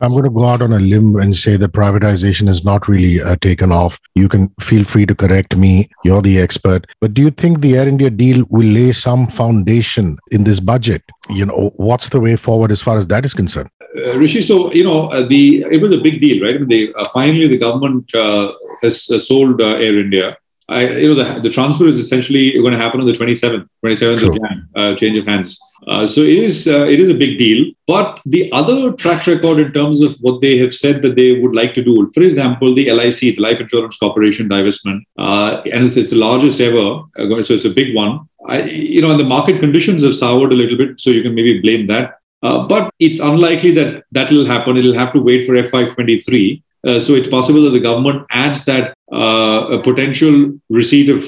I'm 0.00 0.10
going 0.10 0.24
to 0.24 0.30
go 0.30 0.44
out 0.44 0.60
on 0.60 0.72
a 0.72 0.80
limb 0.80 1.16
and 1.16 1.36
say 1.36 1.56
that 1.56 1.72
privatization 1.72 2.48
is 2.48 2.64
not 2.64 2.88
really 2.88 3.22
uh, 3.22 3.36
taken 3.36 3.70
off. 3.70 3.98
You 4.14 4.28
can 4.28 4.48
feel 4.60 4.84
free 4.84 5.06
to 5.06 5.14
correct 5.14 5.56
me. 5.56 5.88
You're 6.02 6.20
the 6.20 6.38
expert. 6.38 6.86
But 7.00 7.14
do 7.14 7.22
you 7.22 7.30
think 7.30 7.60
the 7.60 7.76
Air 7.76 7.86
India 7.86 8.10
deal 8.10 8.44
will 8.50 8.66
lay 8.66 8.92
some 8.92 9.26
foundation 9.26 10.18
in 10.32 10.44
this 10.44 10.60
budget? 10.60 11.02
You 11.30 11.46
know, 11.46 11.72
what's 11.76 12.08
the 12.08 12.20
way 12.20 12.36
forward 12.36 12.72
as 12.72 12.82
far 12.82 12.98
as 12.98 13.06
that 13.06 13.24
is 13.24 13.34
concerned? 13.34 13.70
Uh, 13.96 14.14
Hrishi, 14.18 14.42
so 14.42 14.72
you 14.72 14.84
know, 14.84 15.08
uh, 15.12 15.22
the 15.22 15.64
it 15.70 15.80
was 15.80 15.92
a 15.92 15.98
big 15.98 16.20
deal, 16.20 16.44
right? 16.44 16.56
I 16.56 16.58
mean, 16.58 16.68
they, 16.68 16.92
uh, 16.94 17.08
finally 17.10 17.46
the 17.46 17.58
government 17.58 18.12
uh, 18.14 18.52
has 18.82 19.08
uh, 19.10 19.18
sold 19.18 19.60
Air 19.60 20.00
India. 20.00 20.36
I, 20.68 20.88
you 20.88 21.14
know, 21.14 21.22
the, 21.22 21.40
the 21.40 21.50
transfer 21.50 21.86
is 21.86 21.98
essentially 21.98 22.52
going 22.52 22.72
to 22.72 22.78
happen 22.78 23.00
on 23.00 23.06
the 23.06 23.12
27th, 23.12 23.68
27th 23.84 24.28
of 24.28 24.36
Jan, 24.36 24.68
uh, 24.74 24.94
change 24.96 25.18
of 25.18 25.26
hands. 25.26 25.60
Uh, 25.86 26.06
so 26.06 26.22
it 26.22 26.38
is, 26.38 26.66
uh, 26.66 26.86
it 26.86 27.00
is 27.00 27.10
a 27.10 27.14
big 27.14 27.38
deal. 27.38 27.70
But 27.86 28.20
the 28.24 28.50
other 28.52 28.94
track 28.94 29.26
record 29.26 29.58
in 29.58 29.72
terms 29.72 30.00
of 30.00 30.16
what 30.20 30.40
they 30.40 30.56
have 30.58 30.74
said 30.74 31.02
that 31.02 31.16
they 31.16 31.38
would 31.38 31.54
like 31.54 31.74
to 31.74 31.84
do, 31.84 32.10
for 32.14 32.22
example, 32.22 32.74
the 32.74 32.90
LIC, 32.90 33.18
the 33.18 33.36
Life 33.36 33.60
Insurance 33.60 33.98
Corporation 33.98 34.48
divestment, 34.48 35.02
uh, 35.18 35.60
and 35.70 35.84
it's, 35.84 35.98
it's 35.98 36.10
the 36.10 36.16
largest 36.16 36.60
ever, 36.62 37.02
uh, 37.18 37.42
so 37.42 37.54
it's 37.54 37.66
a 37.66 37.70
big 37.70 37.94
one. 37.94 38.20
I, 38.48 38.62
you 38.62 39.02
know, 39.02 39.10
and 39.10 39.20
the 39.20 39.24
market 39.24 39.60
conditions 39.60 40.02
have 40.02 40.16
soured 40.16 40.52
a 40.52 40.56
little 40.56 40.78
bit, 40.78 40.98
so 40.98 41.10
you 41.10 41.22
can 41.22 41.34
maybe 41.34 41.60
blame 41.60 41.86
that. 41.88 42.20
Uh, 42.44 42.66
but 42.68 42.92
it's 42.98 43.20
unlikely 43.20 43.70
that 43.72 44.04
that 44.12 44.30
will 44.30 44.46
happen. 44.46 44.76
It'll 44.76 44.94
have 45.02 45.14
to 45.14 45.20
wait 45.20 45.46
for 45.46 45.54
FY23. 45.54 46.62
Uh, 46.86 47.00
so 47.00 47.14
it's 47.14 47.28
possible 47.28 47.62
that 47.62 47.70
the 47.70 47.80
government 47.80 48.26
adds 48.30 48.66
that 48.66 48.94
uh, 49.10 49.78
potential 49.82 50.52
receipt 50.68 51.08
of 51.08 51.24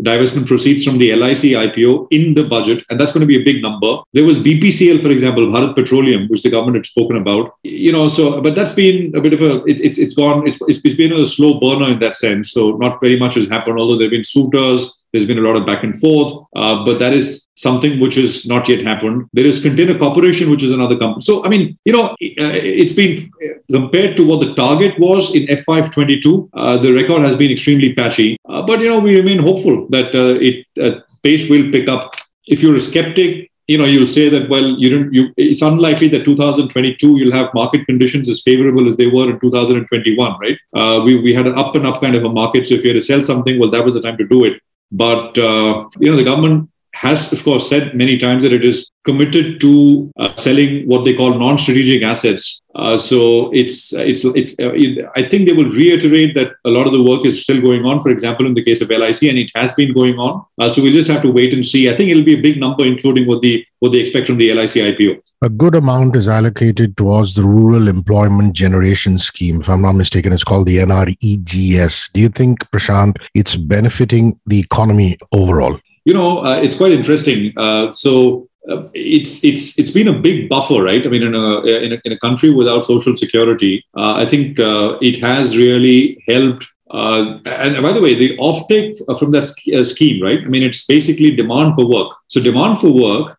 divestment 0.00 0.46
proceeds 0.46 0.84
from 0.84 0.98
the 0.98 1.14
LIC 1.14 1.42
IPO 1.64 2.06
in 2.10 2.34
the 2.34 2.44
budget, 2.44 2.84
and 2.88 2.98
that's 2.98 3.12
going 3.12 3.20
to 3.20 3.26
be 3.26 3.40
a 3.40 3.44
big 3.44 3.60
number. 3.62 3.98
There 4.12 4.24
was 4.24 4.38
BPCL, 4.38 5.02
for 5.02 5.10
example, 5.10 5.46
Bharat 5.48 5.74
Petroleum, 5.74 6.28
which 6.28 6.42
the 6.42 6.50
government 6.50 6.76
had 6.76 6.86
spoken 6.86 7.16
about. 7.16 7.54
You 7.62 7.92
know, 7.92 8.08
so 8.08 8.40
but 8.40 8.54
that's 8.54 8.72
been 8.72 9.14
a 9.14 9.20
bit 9.20 9.32
of 9.32 9.42
a 9.42 9.64
it's 9.64 9.80
it's, 9.80 9.98
it's 9.98 10.14
gone. 10.14 10.46
It's, 10.46 10.58
it's 10.62 10.94
been 10.94 11.12
a 11.12 11.26
slow 11.26 11.60
burner 11.60 11.90
in 11.90 11.98
that 12.00 12.16
sense. 12.16 12.52
So 12.52 12.76
not 12.76 13.00
very 13.00 13.18
much 13.18 13.34
has 13.34 13.48
happened. 13.48 13.78
Although 13.78 13.96
there 13.96 14.06
have 14.06 14.12
been 14.12 14.24
suitors 14.24 14.99
there's 15.12 15.26
been 15.26 15.38
a 15.38 15.42
lot 15.42 15.56
of 15.56 15.66
back 15.66 15.82
and 15.82 15.98
forth, 15.98 16.46
uh, 16.56 16.84
but 16.84 16.98
that 16.98 17.12
is 17.12 17.48
something 17.54 18.00
which 18.00 18.14
has 18.14 18.46
not 18.46 18.68
yet 18.68 18.82
happened. 18.82 19.28
There 19.32 19.46
is 19.46 19.60
Container 19.62 19.98
Corporation, 19.98 20.50
which 20.50 20.62
is 20.62 20.72
another 20.72 20.96
company. 20.96 21.22
So, 21.22 21.44
I 21.44 21.48
mean, 21.48 21.78
you 21.84 21.92
know, 21.92 22.10
uh, 22.10 22.16
it's 22.20 22.92
been 22.92 23.30
compared 23.70 24.16
to 24.16 24.26
what 24.26 24.40
the 24.40 24.54
target 24.54 24.98
was 24.98 25.34
in 25.34 25.46
FY22, 25.46 26.50
uh, 26.54 26.78
the 26.78 26.92
record 26.92 27.22
has 27.22 27.36
been 27.36 27.50
extremely 27.50 27.92
patchy. 27.94 28.36
Uh, 28.48 28.62
but, 28.62 28.80
you 28.80 28.88
know, 28.88 29.00
we 29.00 29.16
remain 29.16 29.38
hopeful 29.38 29.88
that 29.88 30.14
uh, 30.14 30.38
it 30.40 30.66
uh, 30.80 31.00
pace 31.22 31.48
will 31.50 31.70
pick 31.70 31.88
up. 31.88 32.14
If 32.46 32.62
you're 32.62 32.76
a 32.76 32.80
skeptic, 32.80 33.50
you 33.70 33.78
know, 33.78 33.84
you'll 33.84 34.08
say 34.08 34.28
that 34.28 34.48
well, 34.50 34.68
you 34.82 34.90
don't. 34.90 35.14
You, 35.14 35.32
it's 35.36 35.62
unlikely 35.62 36.08
that 36.08 36.24
2022 36.24 37.18
you'll 37.18 37.32
have 37.32 37.54
market 37.54 37.86
conditions 37.86 38.28
as 38.28 38.42
favorable 38.42 38.88
as 38.88 38.96
they 38.96 39.06
were 39.06 39.30
in 39.30 39.38
2021, 39.38 40.38
right? 40.40 40.58
Uh, 40.74 41.02
we 41.04 41.20
we 41.20 41.32
had 41.32 41.46
an 41.46 41.56
up 41.56 41.76
and 41.76 41.86
up 41.86 42.00
kind 42.00 42.16
of 42.16 42.24
a 42.24 42.28
market, 42.28 42.66
so 42.66 42.74
if 42.74 42.82
you 42.82 42.90
had 42.90 43.00
to 43.00 43.06
sell 43.06 43.22
something, 43.22 43.60
well, 43.60 43.70
that 43.70 43.84
was 43.84 43.94
the 43.94 44.02
time 44.02 44.16
to 44.16 44.26
do 44.26 44.44
it. 44.44 44.60
But 44.90 45.38
uh, 45.38 45.88
you 45.98 46.10
know, 46.10 46.16
the 46.16 46.24
government 46.24 46.70
has, 47.00 47.32
of 47.32 47.42
course, 47.42 47.66
said 47.66 47.94
many 47.94 48.18
times 48.18 48.42
that 48.42 48.52
it 48.52 48.62
is 48.62 48.90
committed 49.06 49.58
to 49.58 50.12
uh, 50.18 50.34
selling 50.36 50.86
what 50.86 51.06
they 51.06 51.14
call 51.14 51.32
non-strategic 51.38 52.02
assets. 52.02 52.60
Uh, 52.74 52.98
so 52.98 53.50
it's 53.52 53.94
it's 53.94 54.22
it's. 54.40 54.50
Uh, 54.58 55.08
I 55.16 55.22
think 55.30 55.46
they 55.46 55.54
will 55.54 55.70
reiterate 55.70 56.34
that 56.34 56.52
a 56.66 56.70
lot 56.70 56.86
of 56.86 56.92
the 56.92 57.02
work 57.02 57.24
is 57.24 57.42
still 57.42 57.60
going 57.62 57.86
on. 57.86 58.02
For 58.02 58.10
example, 58.10 58.46
in 58.46 58.52
the 58.52 58.62
case 58.62 58.82
of 58.82 58.90
LIC, 58.90 59.22
and 59.30 59.38
it 59.38 59.50
has 59.54 59.72
been 59.72 59.94
going 59.94 60.18
on. 60.18 60.44
Uh, 60.60 60.68
so 60.68 60.82
we'll 60.82 60.92
just 60.92 61.10
have 61.10 61.22
to 61.22 61.32
wait 61.32 61.54
and 61.54 61.64
see. 61.64 61.88
I 61.88 61.96
think 61.96 62.10
it'll 62.10 62.30
be 62.32 62.38
a 62.38 62.42
big 62.42 62.60
number, 62.60 62.84
including 62.84 63.26
what 63.26 63.40
the 63.40 63.64
what 63.78 63.92
they 63.92 64.00
expect 64.00 64.26
from 64.26 64.36
the 64.36 64.52
LIC 64.52 64.74
IPO. 64.90 65.22
A 65.42 65.48
good 65.48 65.74
amount 65.74 66.16
is 66.16 66.28
allocated 66.28 66.98
towards 66.98 67.34
the 67.34 67.44
Rural 67.44 67.88
Employment 67.88 68.54
Generation 68.54 69.18
Scheme. 69.18 69.62
If 69.62 69.70
I'm 69.70 69.80
not 69.80 69.94
mistaken, 69.94 70.34
it's 70.34 70.44
called 70.44 70.66
the 70.66 70.76
NREGS. 70.76 72.12
Do 72.12 72.20
you 72.20 72.28
think, 72.28 72.70
Prashant, 72.70 73.16
it's 73.34 73.56
benefiting 73.56 74.38
the 74.44 74.60
economy 74.60 75.16
overall? 75.32 75.80
You 76.04 76.14
know, 76.14 76.44
uh, 76.44 76.56
it's 76.56 76.76
quite 76.76 76.92
interesting. 76.92 77.52
Uh, 77.56 77.90
so 77.90 78.48
uh, 78.68 78.88
it's 78.94 79.42
it's 79.44 79.78
it's 79.78 79.90
been 79.90 80.08
a 80.08 80.12
big 80.12 80.48
buffer, 80.48 80.82
right? 80.82 81.04
I 81.04 81.08
mean, 81.08 81.22
in 81.22 81.34
a 81.34 81.60
in 81.62 81.92
a, 81.92 82.00
in 82.04 82.12
a 82.12 82.18
country 82.18 82.50
without 82.50 82.84
social 82.84 83.16
security, 83.16 83.84
uh, 83.96 84.14
I 84.14 84.26
think 84.26 84.60
uh, 84.60 84.98
it 85.00 85.20
has 85.20 85.56
really 85.56 86.22
helped. 86.28 86.66
Uh, 86.90 87.38
and 87.46 87.80
by 87.84 87.92
the 87.92 88.00
way, 88.00 88.16
the 88.16 88.36
offtake 88.38 88.96
from 89.16 89.30
that 89.30 89.46
scheme, 89.86 90.20
right? 90.20 90.40
I 90.40 90.46
mean, 90.46 90.64
it's 90.64 90.84
basically 90.86 91.36
demand 91.36 91.76
for 91.76 91.86
work. 91.86 92.16
So 92.26 92.42
demand 92.42 92.80
for 92.80 92.90
work 92.90 93.38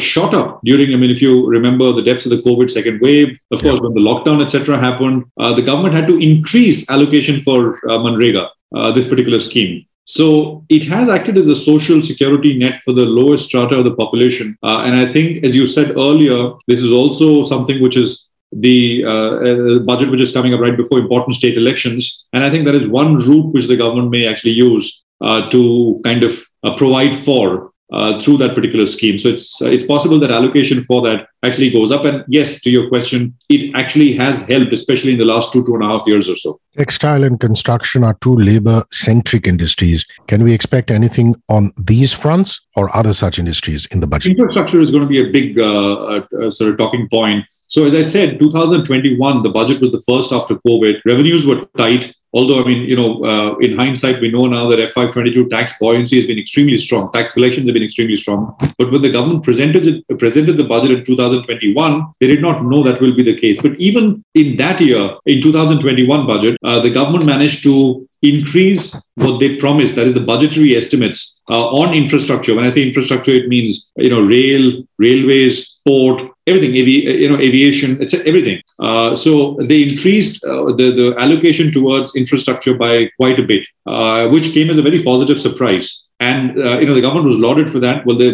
shot 0.00 0.32
up 0.32 0.60
during. 0.64 0.94
I 0.94 0.96
mean, 0.96 1.10
if 1.10 1.20
you 1.20 1.44
remember 1.48 1.90
the 1.90 2.02
depths 2.02 2.24
of 2.24 2.30
the 2.30 2.48
COVID 2.48 2.70
second 2.70 3.00
wave, 3.00 3.36
of 3.50 3.62
course, 3.62 3.80
when 3.80 3.94
the 3.94 4.00
lockdown, 4.00 4.44
etc., 4.44 4.78
happened, 4.78 5.24
the 5.36 5.62
government 5.62 5.96
had 5.96 6.06
to 6.06 6.18
increase 6.18 6.88
allocation 6.88 7.42
for 7.42 7.80
Manrega, 7.82 8.48
this 8.94 9.08
particular 9.08 9.40
scheme. 9.40 9.84
So 10.06 10.64
it 10.68 10.84
has 10.84 11.08
acted 11.08 11.38
as 11.38 11.48
a 11.48 11.56
social 11.56 12.02
security 12.02 12.58
net 12.58 12.82
for 12.84 12.92
the 12.92 13.06
lowest 13.06 13.46
strata 13.46 13.76
of 13.76 13.84
the 13.84 13.94
population. 13.94 14.56
Uh, 14.62 14.82
and 14.84 14.94
I 14.94 15.10
think, 15.10 15.44
as 15.44 15.54
you 15.54 15.66
said 15.66 15.96
earlier, 15.96 16.52
this 16.68 16.80
is 16.80 16.92
also 16.92 17.42
something 17.42 17.82
which 17.82 17.96
is 17.96 18.28
the 18.52 19.04
uh, 19.04 19.10
uh, 19.10 19.78
budget 19.80 20.10
which 20.10 20.20
is 20.20 20.32
coming 20.32 20.54
up 20.54 20.60
right 20.60 20.76
before 20.76 20.98
important 20.98 21.36
state 21.36 21.56
elections. 21.56 22.26
And 22.32 22.44
I 22.44 22.50
think 22.50 22.66
that 22.66 22.74
is 22.74 22.86
one 22.86 23.16
route 23.16 23.52
which 23.52 23.66
the 23.66 23.76
government 23.76 24.10
may 24.10 24.26
actually 24.26 24.52
use 24.52 25.04
uh, 25.20 25.48
to 25.50 26.00
kind 26.04 26.22
of 26.22 26.44
uh, 26.62 26.76
provide 26.76 27.16
for 27.16 27.72
uh, 27.92 28.20
through 28.20 28.38
that 28.38 28.54
particular 28.54 28.86
scheme. 28.86 29.18
So 29.18 29.28
it's 29.28 29.60
uh, 29.60 29.66
it's 29.66 29.86
possible 29.86 30.18
that 30.20 30.30
allocation 30.30 30.84
for 30.84 31.02
that 31.02 31.28
actually 31.44 31.70
goes 31.70 31.92
up. 31.92 32.04
And 32.04 32.24
yes, 32.28 32.60
to 32.62 32.70
your 32.70 32.88
question, 32.88 33.36
it 33.48 33.74
actually 33.74 34.14
has 34.14 34.48
helped, 34.48 34.72
especially 34.72 35.12
in 35.12 35.18
the 35.18 35.24
last 35.24 35.52
two 35.52 35.64
two 35.64 35.74
and 35.74 35.84
a 35.84 35.86
half 35.86 36.06
years 36.06 36.28
or 36.28 36.36
so. 36.36 36.60
Textile 36.76 37.24
and 37.24 37.38
construction 37.38 38.02
are 38.02 38.14
two 38.20 38.34
labor-centric 38.36 39.46
industries. 39.46 40.06
Can 40.26 40.42
we 40.42 40.52
expect 40.52 40.90
anything 40.90 41.36
on 41.48 41.72
these 41.76 42.12
fronts 42.12 42.60
or 42.74 42.94
other 42.96 43.12
such 43.12 43.38
industries 43.38 43.86
in 43.86 44.00
the 44.00 44.06
budget? 44.06 44.32
Infrastructure 44.32 44.80
is 44.80 44.90
going 44.90 45.02
to 45.02 45.08
be 45.08 45.20
a 45.20 45.30
big 45.30 45.58
uh, 45.58 46.22
uh 46.40 46.50
sort 46.50 46.70
of 46.70 46.78
talking 46.78 47.08
point. 47.08 47.44
So 47.66 47.84
as 47.84 47.94
I 47.94 48.02
said, 48.02 48.38
2021, 48.38 49.42
the 49.42 49.50
budget 49.50 49.80
was 49.80 49.92
the 49.92 50.02
first 50.06 50.32
after 50.32 50.56
COVID. 50.56 51.00
Revenues 51.04 51.46
were 51.46 51.66
tight. 51.76 52.14
Although, 52.34 52.62
I 52.62 52.66
mean, 52.66 52.82
you 52.88 52.96
know, 52.96 53.24
uh, 53.24 53.56
in 53.58 53.76
hindsight, 53.76 54.20
we 54.20 54.30
know 54.30 54.46
now 54.46 54.66
that 54.66 54.80
FY22 54.92 55.48
tax 55.48 55.78
buoyancy 55.78 56.16
has 56.16 56.26
been 56.26 56.38
extremely 56.38 56.76
strong. 56.76 57.12
Tax 57.12 57.32
collections 57.32 57.66
have 57.66 57.74
been 57.74 57.84
extremely 57.84 58.16
strong. 58.16 58.56
But 58.76 58.90
when 58.90 59.02
the 59.02 59.10
government 59.10 59.44
presented 59.44 60.02
presented 60.18 60.56
the 60.56 60.64
budget 60.64 60.98
in 60.98 61.04
2021, 61.04 62.06
they 62.20 62.26
did 62.26 62.42
not 62.42 62.64
know 62.64 62.82
that 62.82 63.00
will 63.00 63.14
be 63.14 63.22
the 63.22 63.38
case. 63.38 63.62
But 63.62 63.78
even 63.78 64.24
in 64.34 64.56
that 64.56 64.80
year, 64.80 65.16
in 65.26 65.40
2021 65.42 66.26
budget, 66.26 66.58
uh, 66.64 66.80
the 66.80 66.90
government 66.90 67.24
managed 67.24 67.62
to 67.64 68.08
increase 68.22 68.92
what 69.16 69.38
they 69.38 69.56
promised 69.56 69.94
that 69.94 70.06
is 70.06 70.14
the 70.14 70.20
budgetary 70.20 70.74
estimates 70.74 71.40
uh, 71.50 71.66
on 71.68 71.94
infrastructure 71.94 72.54
when 72.54 72.64
i 72.64 72.70
say 72.70 72.82
infrastructure 72.82 73.32
it 73.32 73.48
means 73.48 73.90
you 73.96 74.08
know 74.08 74.22
rail 74.22 74.82
railways 74.96 75.78
port 75.86 76.22
everything 76.46 76.70
avi- 76.80 77.04
you 77.22 77.28
know 77.28 77.38
aviation 77.38 78.00
it's 78.02 78.14
everything 78.14 78.60
uh, 78.80 79.14
so 79.14 79.56
they 79.62 79.82
increased 79.82 80.44
uh, 80.44 80.66
the, 80.78 80.90
the 81.00 81.14
allocation 81.18 81.72
towards 81.72 82.14
infrastructure 82.14 82.74
by 82.76 83.08
quite 83.16 83.38
a 83.38 83.42
bit 83.42 83.66
uh, 83.86 84.28
which 84.28 84.52
came 84.52 84.70
as 84.70 84.78
a 84.78 84.82
very 84.82 85.02
positive 85.02 85.40
surprise 85.40 86.04
and 86.20 86.58
uh, 86.58 86.78
you 86.78 86.86
know 86.86 86.94
the 86.94 87.00
government 87.00 87.26
was 87.26 87.38
lauded 87.38 87.70
for 87.70 87.80
that. 87.80 88.06
Well, 88.06 88.16
the 88.16 88.30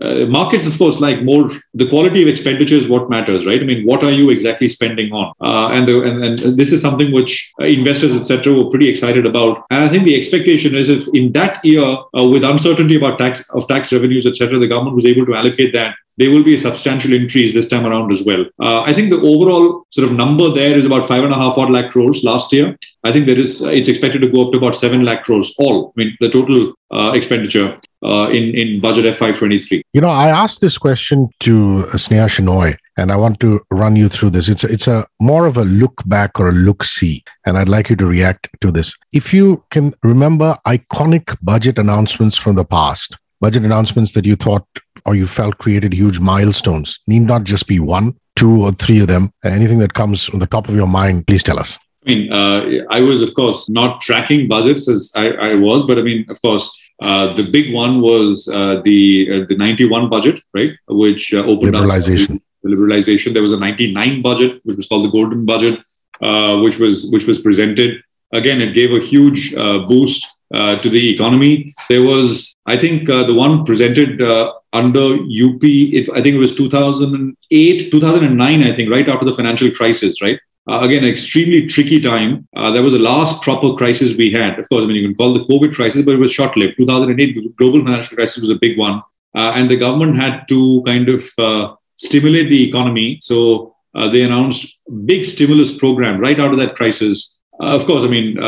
uh, 0.00 0.26
markets, 0.26 0.66
of 0.66 0.78
course, 0.78 1.00
like 1.00 1.22
more 1.22 1.50
the 1.74 1.88
quality 1.88 2.22
of 2.22 2.28
expenditure 2.28 2.76
is 2.76 2.88
what 2.88 3.10
matters, 3.10 3.44
right? 3.44 3.60
I 3.60 3.64
mean, 3.64 3.84
what 3.84 4.04
are 4.04 4.10
you 4.10 4.30
exactly 4.30 4.68
spending 4.68 5.12
on? 5.12 5.32
Uh, 5.40 5.68
and, 5.72 5.86
the, 5.86 6.02
and, 6.02 6.22
and 6.24 6.38
this 6.38 6.70
is 6.70 6.80
something 6.80 7.12
which 7.12 7.52
investors, 7.58 8.14
etc., 8.14 8.52
were 8.52 8.70
pretty 8.70 8.88
excited 8.88 9.26
about. 9.26 9.64
And 9.70 9.82
I 9.84 9.88
think 9.88 10.04
the 10.04 10.16
expectation 10.16 10.76
is 10.76 10.88
if 10.88 11.08
in 11.12 11.32
that 11.32 11.64
year, 11.64 11.96
with 12.14 12.44
uncertainty 12.44 12.96
about 12.96 13.18
tax 13.18 13.48
of 13.50 13.66
tax 13.66 13.92
revenues, 13.92 14.26
etc., 14.26 14.58
the 14.58 14.68
government 14.68 14.94
was 14.94 15.06
able 15.06 15.26
to 15.26 15.34
allocate 15.34 15.72
that 15.72 15.96
there 16.18 16.30
will 16.30 16.42
be 16.42 16.54
a 16.54 16.60
substantial 16.60 17.12
increase 17.12 17.52
this 17.52 17.68
time 17.68 17.86
around 17.86 18.12
as 18.12 18.22
well. 18.24 18.44
Uh, 18.60 18.82
I 18.82 18.92
think 18.92 19.10
the 19.10 19.20
overall 19.20 19.86
sort 19.90 20.08
of 20.08 20.14
number 20.14 20.48
there 20.50 20.76
is 20.76 20.84
about 20.84 21.08
five 21.08 21.24
and 21.24 21.32
a 21.32 21.36
half 21.36 21.58
odd 21.58 21.70
lakh 21.70 21.90
crores 21.90 22.24
last 22.24 22.52
year. 22.52 22.76
I 23.04 23.12
think 23.12 23.26
there 23.26 23.38
is 23.38 23.62
it's 23.62 23.88
expected 23.88 24.22
to 24.22 24.30
go 24.30 24.46
up 24.46 24.52
to 24.52 24.58
about 24.58 24.76
seven 24.76 25.04
lakh 25.04 25.24
crores. 25.24 25.54
All 25.58 25.92
I 25.96 26.02
mean 26.02 26.16
the 26.20 26.28
total 26.28 26.74
uh, 26.90 27.12
expenditure 27.14 27.78
uh, 28.04 28.28
in 28.28 28.54
in 28.54 28.80
budget 28.80 29.18
FY23. 29.18 29.82
You 29.92 30.00
know, 30.00 30.10
I 30.10 30.28
asked 30.28 30.60
this 30.60 30.78
question 30.78 31.28
to 31.40 31.86
Sneha 31.92 32.28
Shenoy, 32.28 32.76
and 32.96 33.10
I 33.10 33.16
want 33.16 33.40
to 33.40 33.60
run 33.70 33.96
you 33.96 34.08
through 34.08 34.30
this. 34.30 34.48
It's 34.48 34.64
a, 34.64 34.68
it's 34.68 34.86
a 34.86 35.06
more 35.20 35.46
of 35.46 35.56
a 35.56 35.64
look 35.64 36.02
back 36.06 36.38
or 36.38 36.48
a 36.48 36.52
look 36.52 36.84
see, 36.84 37.24
and 37.46 37.58
I'd 37.58 37.68
like 37.68 37.90
you 37.90 37.96
to 37.96 38.06
react 38.06 38.48
to 38.60 38.70
this. 38.70 38.94
If 39.12 39.34
you 39.34 39.64
can 39.70 39.94
remember 40.02 40.56
iconic 40.66 41.36
budget 41.42 41.78
announcements 41.78 42.36
from 42.36 42.54
the 42.54 42.64
past, 42.64 43.16
budget 43.40 43.64
announcements 43.64 44.12
that 44.12 44.24
you 44.24 44.36
thought 44.36 44.66
or 45.04 45.14
you 45.14 45.26
felt 45.26 45.58
created 45.58 45.92
huge 45.92 46.20
milestones? 46.20 46.98
Need 47.06 47.22
not 47.22 47.44
just 47.44 47.66
be 47.66 47.80
one, 47.80 48.16
two, 48.36 48.62
or 48.62 48.72
three 48.72 49.00
of 49.00 49.08
them. 49.08 49.30
Anything 49.44 49.78
that 49.78 49.94
comes 49.94 50.28
on 50.30 50.38
the 50.38 50.46
top 50.46 50.68
of 50.68 50.74
your 50.74 50.86
mind, 50.86 51.26
please 51.26 51.42
tell 51.42 51.58
us. 51.58 51.78
I 52.06 52.10
mean, 52.10 52.32
uh, 52.32 52.84
I 52.90 53.00
was, 53.00 53.22
of 53.22 53.34
course, 53.34 53.68
not 53.70 54.00
tracking 54.02 54.46
budgets 54.48 54.88
as 54.88 55.10
I, 55.16 55.28
I 55.30 55.54
was, 55.54 55.86
but 55.86 55.98
I 55.98 56.02
mean, 56.02 56.26
of 56.28 56.40
course, 56.42 56.70
uh, 57.02 57.32
the 57.32 57.42
big 57.42 57.72
one 57.72 58.00
was 58.00 58.48
uh, 58.48 58.80
the 58.84 59.42
uh, 59.42 59.46
the 59.48 59.56
91 59.56 60.10
budget, 60.10 60.40
right, 60.52 60.72
which 60.88 61.32
uh, 61.32 61.38
opened 61.38 61.74
liberalization. 61.74 62.36
up 62.36 62.42
liberalization. 62.66 63.32
There 63.32 63.42
was 63.42 63.52
a 63.52 63.58
99 63.58 64.22
budget, 64.22 64.60
which 64.64 64.76
was 64.76 64.86
called 64.86 65.04
the 65.04 65.10
golden 65.10 65.44
budget, 65.44 65.80
uh, 66.22 66.58
which 66.58 66.78
was 66.78 67.10
which 67.10 67.26
was 67.26 67.40
presented. 67.40 68.02
Again, 68.32 68.60
it 68.60 68.74
gave 68.74 68.92
a 68.92 69.00
huge 69.00 69.54
boost 69.86 70.26
uh, 70.54 70.76
to 70.78 70.88
the 70.88 71.12
economy. 71.12 71.74
There 71.88 72.02
was, 72.02 72.54
I 72.66 72.76
think, 72.76 73.08
uh, 73.08 73.24
the 73.24 73.34
one 73.34 73.64
presented 73.64 74.20
uh, 74.22 74.52
under 74.74 75.14
UP, 75.14 75.62
it, 75.62 76.10
I 76.10 76.20
think 76.20 76.34
it 76.34 76.38
was 76.38 76.54
2008, 76.54 77.90
2009, 77.90 78.62
I 78.62 78.76
think, 78.76 78.90
right 78.90 79.08
after 79.08 79.24
the 79.24 79.32
financial 79.32 79.70
crisis, 79.70 80.20
right? 80.20 80.38
Uh, 80.68 80.80
again, 80.80 81.04
extremely 81.04 81.66
tricky 81.66 82.00
time. 82.00 82.48
Uh, 82.56 82.70
that 82.72 82.82
was 82.82 82.94
the 82.94 82.98
last 82.98 83.42
proper 83.42 83.74
crisis 83.74 84.16
we 84.16 84.32
had. 84.32 84.58
Of 84.58 84.68
course, 84.68 84.82
I 84.82 84.86
mean, 84.86 84.96
you 84.96 85.06
can 85.06 85.14
call 85.14 85.32
the 85.32 85.44
COVID 85.44 85.74
crisis, 85.74 86.04
but 86.04 86.14
it 86.14 86.18
was 86.18 86.32
short 86.32 86.56
lived. 86.56 86.76
2008, 86.76 87.34
the 87.34 87.48
global 87.56 87.84
financial 87.84 88.16
crisis 88.16 88.42
was 88.42 88.50
a 88.50 88.56
big 88.56 88.76
one. 88.76 89.00
Uh, 89.36 89.52
and 89.54 89.70
the 89.70 89.76
government 89.76 90.16
had 90.16 90.46
to 90.48 90.82
kind 90.84 91.08
of 91.08 91.76
stimulate 91.96 92.50
the 92.50 92.68
economy. 92.68 93.18
So 93.22 93.74
they 94.12 94.22
announced 94.22 94.76
big 95.04 95.24
stimulus 95.24 95.76
program 95.76 96.18
right 96.18 96.40
out 96.40 96.52
of 96.52 96.58
that 96.58 96.76
crisis. 96.76 97.38
of 97.60 97.84
course, 97.84 98.04
I 98.04 98.08
mean, 98.08 98.38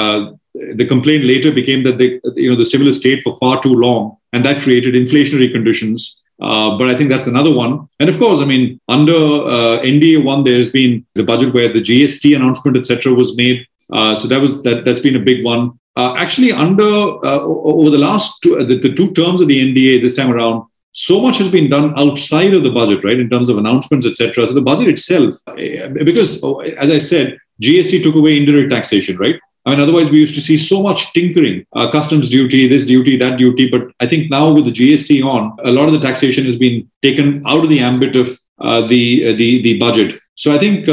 the 0.75 0.87
complaint 0.87 1.25
later 1.25 1.53
became 1.53 1.83
that 1.85 1.99
the 1.99 2.21
you 2.35 2.51
know 2.51 2.57
the 2.57 2.65
stimulus 2.65 2.99
stayed 2.99 3.23
for 3.23 3.37
far 3.39 3.63
too 3.63 3.75
long, 3.75 4.17
and 4.33 4.45
that 4.45 4.63
created 4.63 4.95
inflationary 4.95 5.53
conditions. 5.53 6.23
Uh, 6.41 6.77
but 6.77 6.89
I 6.89 6.95
think 6.95 7.09
that's 7.09 7.27
another 7.27 7.53
one. 7.53 7.89
And 7.99 8.11
of 8.11 8.19
course, 8.19 8.41
I 8.41 8.45
mean, 8.45 8.79
under 8.89 9.15
uh, 9.15 9.81
NDA 9.81 10.23
one, 10.23 10.45
there's 10.45 10.71
been 10.71 11.07
the 11.15 11.25
budget 11.25 11.55
where 11.55 11.73
the 11.73 11.83
GST 11.83 12.37
announcement, 12.37 12.77
etc., 12.77 13.15
was 13.15 13.37
made. 13.37 13.67
Uh, 13.91 14.15
so 14.15 14.29
that 14.29 14.41
was 14.41 14.63
that. 14.65 14.85
That's 14.85 15.01
been 15.01 15.17
a 15.17 15.21
big 15.21 15.45
one. 15.45 15.79
Uh, 15.97 16.15
actually, 16.19 16.53
under 16.53 16.83
uh, 16.85 17.41
over 17.41 17.89
the 17.89 17.99
last 17.99 18.43
two, 18.43 18.63
the, 18.65 18.79
the 18.79 18.93
two 18.93 19.13
terms 19.13 19.41
of 19.41 19.49
the 19.49 19.61
NDA 19.61 20.03
this 20.03 20.17
time 20.17 20.31
around, 20.31 20.67
so 20.93 21.21
much 21.21 21.39
has 21.39 21.51
been 21.51 21.71
done 21.71 21.99
outside 21.99 22.53
of 22.53 22.63
the 22.65 22.71
budget, 22.71 23.05
right, 23.05 23.19
in 23.19 23.31
terms 23.31 23.49
of 23.49 23.57
announcements, 23.57 24.07
etc. 24.07 24.47
So 24.47 24.53
the 24.53 24.61
budget 24.61 24.89
itself, 24.89 25.37
eh, 25.57 25.89
because 25.89 26.43
oh, 26.43 26.61
as 26.61 26.91
I 26.91 26.99
said, 26.99 27.39
GST 27.63 28.03
took 28.03 28.15
away 28.15 28.37
indirect 28.37 28.71
taxation, 28.71 29.17
right? 29.17 29.37
I 29.67 29.71
mean, 29.71 29.81
otherwise 29.81 30.11
we 30.11 30.21
used 30.21 30.37
to 30.37 30.41
see 30.41 30.59
so 30.59 30.81
much 30.81 31.13
tinkering, 31.13 31.67
uh, 31.75 31.91
customs 31.91 32.31
duty, 32.31 32.69
this 32.69 32.87
duty, 32.87 33.17
that 33.17 33.37
duty. 33.37 33.69
But 33.69 33.89
I 33.99 34.07
think 34.07 34.31
now 34.31 34.53
with 34.53 34.65
the 34.65 34.71
GST 34.71 35.25
on, 35.25 35.57
a 35.65 35.73
lot 35.73 35.89
of 35.89 35.93
the 35.93 35.99
taxation 36.01 36.45
has 36.45 36.57
been 36.57 36.89
taken 37.03 37.43
out 37.47 37.65
of 37.65 37.69
the 37.69 37.81
ambit 37.81 38.15
of 38.15 38.39
uh, 38.61 38.87
the, 38.87 39.29
uh, 39.29 39.37
the 39.37 39.63
the 39.63 39.79
budget. 39.79 40.21
So 40.37 40.55
I 40.55 40.59
think 40.59 40.89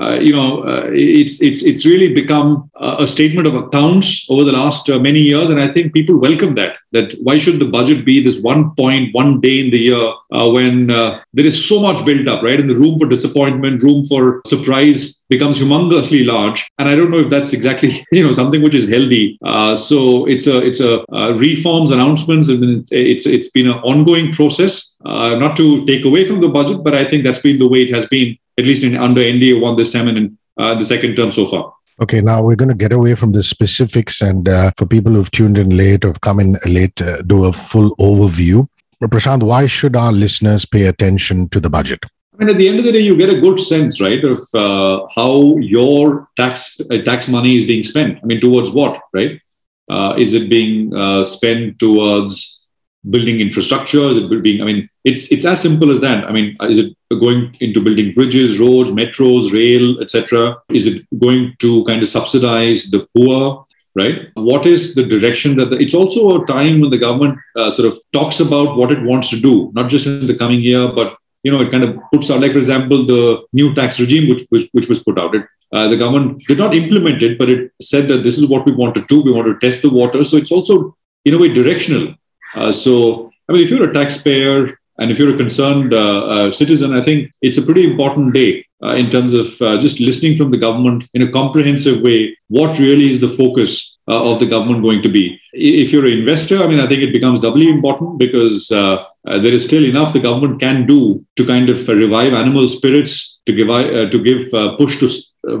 uh, 0.00 0.14
uh, 0.14 0.18
you 0.20 0.32
know, 0.32 0.60
uh, 0.60 0.88
it's 0.92 1.40
it's 1.40 1.62
it's 1.62 1.86
really 1.86 2.12
become 2.12 2.70
a 2.80 3.06
statement 3.06 3.46
of 3.46 3.54
accounts 3.54 4.26
over 4.28 4.44
the 4.44 4.52
last 4.52 4.88
uh, 4.90 4.98
many 4.98 5.20
years, 5.20 5.50
and 5.50 5.60
I 5.60 5.68
think 5.68 5.94
people 5.94 6.16
welcome 6.18 6.54
that. 6.56 6.76
That 6.92 7.14
why 7.22 7.38
should 7.38 7.58
the 7.58 7.66
budget 7.66 8.04
be 8.04 8.22
this 8.22 8.40
one 8.40 8.74
point 8.74 9.14
one 9.14 9.40
day 9.40 9.60
in 9.64 9.70
the 9.70 9.78
year 9.78 10.12
uh, 10.32 10.50
when 10.50 10.90
uh, 10.90 11.22
there 11.32 11.46
is 11.46 11.68
so 11.68 11.80
much 11.80 12.04
built 12.04 12.28
up, 12.28 12.42
right? 12.42 12.60
And 12.60 12.68
the 12.68 12.76
room 12.76 12.98
for 12.98 13.08
disappointment, 13.08 13.82
room 13.82 14.04
for 14.04 14.42
surprise 14.46 15.24
becomes 15.28 15.58
humongously 15.58 16.26
large, 16.26 16.68
and 16.78 16.88
I 16.88 16.94
don't 16.94 17.10
know 17.10 17.20
if 17.20 17.30
that's 17.30 17.52
exactly 17.52 18.04
you 18.12 18.24
know 18.24 18.32
something 18.32 18.62
which 18.62 18.74
is 18.74 18.88
healthy. 18.88 19.38
Uh, 19.44 19.76
so 19.76 20.26
it's 20.26 20.46
a 20.46 20.58
it's 20.64 20.80
a 20.80 21.04
reforms 21.34 21.90
announcements, 21.90 22.48
and 22.48 22.86
it's 22.90 23.26
it's 23.26 23.50
been 23.50 23.68
an 23.68 23.78
ongoing 23.92 24.32
process. 24.32 24.96
not 25.04 25.56
to 25.56 25.84
take 25.86 26.04
away 26.04 26.24
from 26.28 26.40
the 26.40 26.48
budget, 26.48 26.82
but 26.82 26.94
I 26.94 27.04
think 27.04 27.24
that's 27.24 27.44
been 27.48 27.58
the 27.58 27.68
way 27.68 27.82
it 27.82 27.94
has 27.94 28.06
been 28.06 28.36
at 28.58 28.64
least 28.64 28.84
in 28.84 28.96
under 28.96 29.20
NDA 29.20 29.60
one 29.60 29.76
this 29.76 29.92
time 29.92 30.08
and 30.08 30.18
in 30.18 30.38
uh, 30.58 30.74
the 30.74 30.84
second 30.84 31.16
term 31.16 31.32
so 31.32 31.46
far. 31.46 31.74
Okay, 32.00 32.20
now 32.20 32.42
we're 32.42 32.56
going 32.56 32.68
to 32.68 32.74
get 32.74 32.92
away 32.92 33.14
from 33.14 33.32
the 33.32 33.42
specifics, 33.42 34.20
and 34.20 34.48
uh, 34.48 34.72
for 34.76 34.84
people 34.84 35.12
who've 35.12 35.30
tuned 35.30 35.56
in 35.56 35.76
late 35.76 36.04
or 36.04 36.12
come 36.14 36.40
in 36.40 36.56
late, 36.66 37.00
uh, 37.00 37.22
do 37.22 37.44
a 37.44 37.52
full 37.52 37.94
overview. 37.96 38.66
Prashant, 39.00 39.42
why 39.42 39.66
should 39.66 39.94
our 39.94 40.12
listeners 40.12 40.64
pay 40.64 40.86
attention 40.86 41.48
to 41.50 41.60
the 41.60 41.70
budget? 41.70 42.00
I 42.34 42.38
mean, 42.38 42.48
at 42.48 42.56
the 42.56 42.68
end 42.68 42.80
of 42.80 42.84
the 42.84 42.90
day, 42.90 43.00
you 43.00 43.16
get 43.16 43.30
a 43.30 43.40
good 43.40 43.60
sense, 43.60 44.00
right, 44.00 44.24
of 44.24 44.38
uh, 44.54 45.06
how 45.14 45.56
your 45.58 46.28
tax 46.36 46.80
uh, 46.80 47.02
tax 47.04 47.28
money 47.28 47.58
is 47.58 47.64
being 47.64 47.84
spent. 47.84 48.18
I 48.20 48.26
mean, 48.26 48.40
towards 48.40 48.70
what, 48.70 49.00
right? 49.12 49.40
Uh, 49.88 50.14
is 50.18 50.32
it 50.34 50.48
being 50.48 50.90
spent 51.26 51.78
towards 51.78 52.66
building 53.08 53.40
infrastructure? 53.40 54.02
Is 54.02 54.16
it 54.16 54.42
being? 54.42 54.62
I 54.62 54.64
mean, 54.64 54.88
it's 55.04 55.30
it's 55.30 55.44
as 55.44 55.60
simple 55.60 55.92
as 55.92 56.00
that. 56.00 56.24
I 56.24 56.32
mean, 56.32 56.56
is 56.62 56.78
it 56.78 56.96
going 57.10 57.56
into 57.60 57.82
building 57.82 58.14
bridges, 58.14 58.58
roads, 58.58 58.90
metros, 58.90 59.52
rail, 59.52 60.00
etc.? 60.00 60.56
Is 60.70 60.86
it 60.86 61.06
going 61.18 61.54
to 61.60 61.84
kind 61.84 62.02
of 62.02 62.08
subsidize 62.08 62.90
the 62.90 63.06
poor? 63.16 63.64
Right. 63.96 64.28
What 64.34 64.66
is 64.66 64.96
the 64.96 65.04
direction 65.04 65.56
that 65.58 65.66
the, 65.66 65.76
it's 65.76 65.94
also 65.94 66.42
a 66.42 66.46
time 66.46 66.80
when 66.80 66.90
the 66.90 66.98
government 66.98 67.38
uh, 67.54 67.70
sort 67.70 67.86
of 67.86 67.96
talks 68.12 68.40
about 68.40 68.76
what 68.76 68.90
it 68.90 69.00
wants 69.02 69.30
to 69.30 69.40
do, 69.40 69.70
not 69.72 69.88
just 69.88 70.06
in 70.06 70.26
the 70.26 70.36
coming 70.36 70.62
year, 70.62 70.90
but 70.92 71.16
you 71.44 71.52
know, 71.52 71.60
it 71.60 71.70
kind 71.70 71.84
of 71.84 71.96
puts 72.12 72.28
out, 72.28 72.40
like 72.40 72.52
for 72.52 72.58
example, 72.58 73.06
the 73.06 73.44
new 73.52 73.72
tax 73.74 74.00
regime 74.00 74.28
which 74.28 74.44
which, 74.48 74.68
which 74.72 74.88
was 74.88 75.02
put 75.02 75.18
out. 75.18 75.34
It, 75.34 75.46
uh, 75.72 75.88
the 75.88 75.96
government 75.96 76.42
did 76.48 76.58
not 76.58 76.74
implement 76.74 77.22
it, 77.22 77.38
but 77.38 77.50
it 77.50 77.70
said 77.82 78.08
that 78.08 78.22
this 78.22 78.38
is 78.38 78.46
what 78.46 78.64
we 78.64 78.72
want 78.72 78.94
to 78.94 79.04
do. 79.08 79.22
We 79.22 79.32
want 79.32 79.48
to 79.48 79.66
test 79.66 79.82
the 79.82 79.90
water. 79.90 80.24
So 80.24 80.36
it's 80.36 80.52
also 80.52 80.96
in 81.24 81.34
a 81.34 81.38
way 81.38 81.52
directional. 81.52 82.14
Uh, 82.54 82.72
so 82.72 83.30
I 83.48 83.52
mean, 83.52 83.62
if 83.62 83.70
you're 83.70 83.88
a 83.88 83.92
taxpayer 83.92 84.78
and 84.98 85.10
if 85.10 85.18
you're 85.18 85.34
a 85.34 85.36
concerned 85.36 85.92
uh, 85.92 86.26
uh, 86.26 86.52
citizen, 86.52 86.94
I 86.94 87.02
think 87.02 87.32
it's 87.42 87.58
a 87.58 87.62
pretty 87.62 87.84
important 87.84 88.32
day 88.32 88.64
uh, 88.82 88.94
in 88.94 89.10
terms 89.10 89.32
of 89.32 89.60
uh, 89.60 89.80
just 89.80 89.98
listening 89.98 90.36
from 90.36 90.50
the 90.50 90.58
government 90.58 91.08
in 91.14 91.22
a 91.22 91.30
comprehensive 91.32 92.00
way. 92.02 92.36
What 92.48 92.78
really 92.78 93.10
is 93.10 93.20
the 93.20 93.30
focus 93.30 93.98
uh, 94.08 94.30
of 94.30 94.38
the 94.38 94.46
government 94.46 94.84
going 94.84 95.02
to 95.02 95.08
be? 95.08 95.40
If 95.52 95.92
you're 95.92 96.06
an 96.06 96.12
investor, 96.12 96.62
I 96.62 96.68
mean, 96.68 96.78
I 96.78 96.86
think 96.86 97.02
it 97.02 97.12
becomes 97.12 97.40
doubly 97.40 97.68
important 97.68 98.18
because 98.18 98.70
uh, 98.70 99.04
there 99.24 99.54
is 99.54 99.64
still 99.64 99.84
enough 99.84 100.12
the 100.12 100.20
government 100.20 100.60
can 100.60 100.86
do 100.86 101.24
to 101.36 101.46
kind 101.46 101.70
of 101.70 101.88
revive 101.88 102.32
animal 102.32 102.68
spirits, 102.68 103.40
to 103.46 103.52
give 103.52 103.68
to 103.68 104.22
give 104.22 104.78
push 104.78 104.98
to 104.98 105.08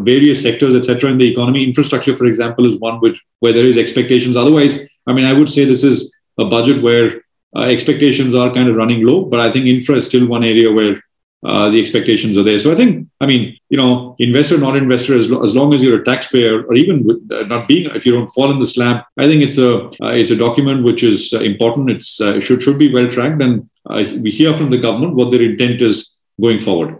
various 0.02 0.42
sectors, 0.42 0.76
etc. 0.76 1.10
In 1.10 1.18
the 1.18 1.30
economy, 1.30 1.64
infrastructure, 1.64 2.16
for 2.16 2.26
example, 2.26 2.66
is 2.66 2.78
one 2.78 3.00
which 3.00 3.20
where 3.40 3.52
there 3.52 3.66
is 3.66 3.76
expectations. 3.76 4.36
Otherwise, 4.36 4.80
I 5.06 5.12
mean, 5.12 5.24
I 5.24 5.32
would 5.32 5.48
say 5.48 5.64
this 5.64 5.84
is 5.84 6.14
a 6.38 6.44
budget 6.44 6.82
where 6.82 7.23
expectations 7.62 8.34
are 8.34 8.52
kind 8.52 8.68
of 8.68 8.76
running 8.76 9.06
low, 9.06 9.24
but 9.24 9.40
I 9.40 9.50
think 9.52 9.66
infra 9.66 9.96
is 9.96 10.06
still 10.06 10.26
one 10.26 10.44
area 10.44 10.72
where 10.72 11.00
uh, 11.44 11.68
the 11.68 11.80
expectations 11.80 12.38
are 12.38 12.42
there. 12.42 12.58
So 12.58 12.72
I 12.72 12.74
think, 12.74 13.06
I 13.20 13.26
mean, 13.26 13.58
you 13.68 13.76
know, 13.76 14.16
investor, 14.18 14.56
not 14.56 14.76
investor, 14.76 15.16
as, 15.16 15.30
lo- 15.30 15.42
as 15.44 15.54
long 15.54 15.74
as 15.74 15.82
you're 15.82 16.00
a 16.00 16.04
taxpayer, 16.04 16.62
or 16.62 16.74
even 16.74 17.04
with, 17.04 17.18
uh, 17.30 17.46
not 17.46 17.68
being, 17.68 17.90
if 17.94 18.06
you 18.06 18.12
don't 18.12 18.32
fall 18.32 18.50
in 18.50 18.58
the 18.58 18.66
slab, 18.66 19.04
I 19.18 19.26
think 19.26 19.42
it's 19.42 19.58
a 19.58 19.84
uh, 20.02 20.12
it's 20.12 20.30
a 20.30 20.36
document 20.36 20.84
which 20.84 21.02
is 21.02 21.32
uh, 21.32 21.40
important. 21.40 21.90
It's 21.90 22.20
uh, 22.20 22.40
should 22.40 22.62
should 22.62 22.78
be 22.78 22.92
well 22.92 23.10
tracked, 23.10 23.42
and 23.42 23.68
we 24.22 24.30
hear 24.30 24.56
from 24.56 24.70
the 24.70 24.78
government 24.78 25.16
what 25.16 25.30
their 25.30 25.42
intent 25.42 25.82
is 25.82 26.16
going 26.40 26.60
forward. 26.60 26.98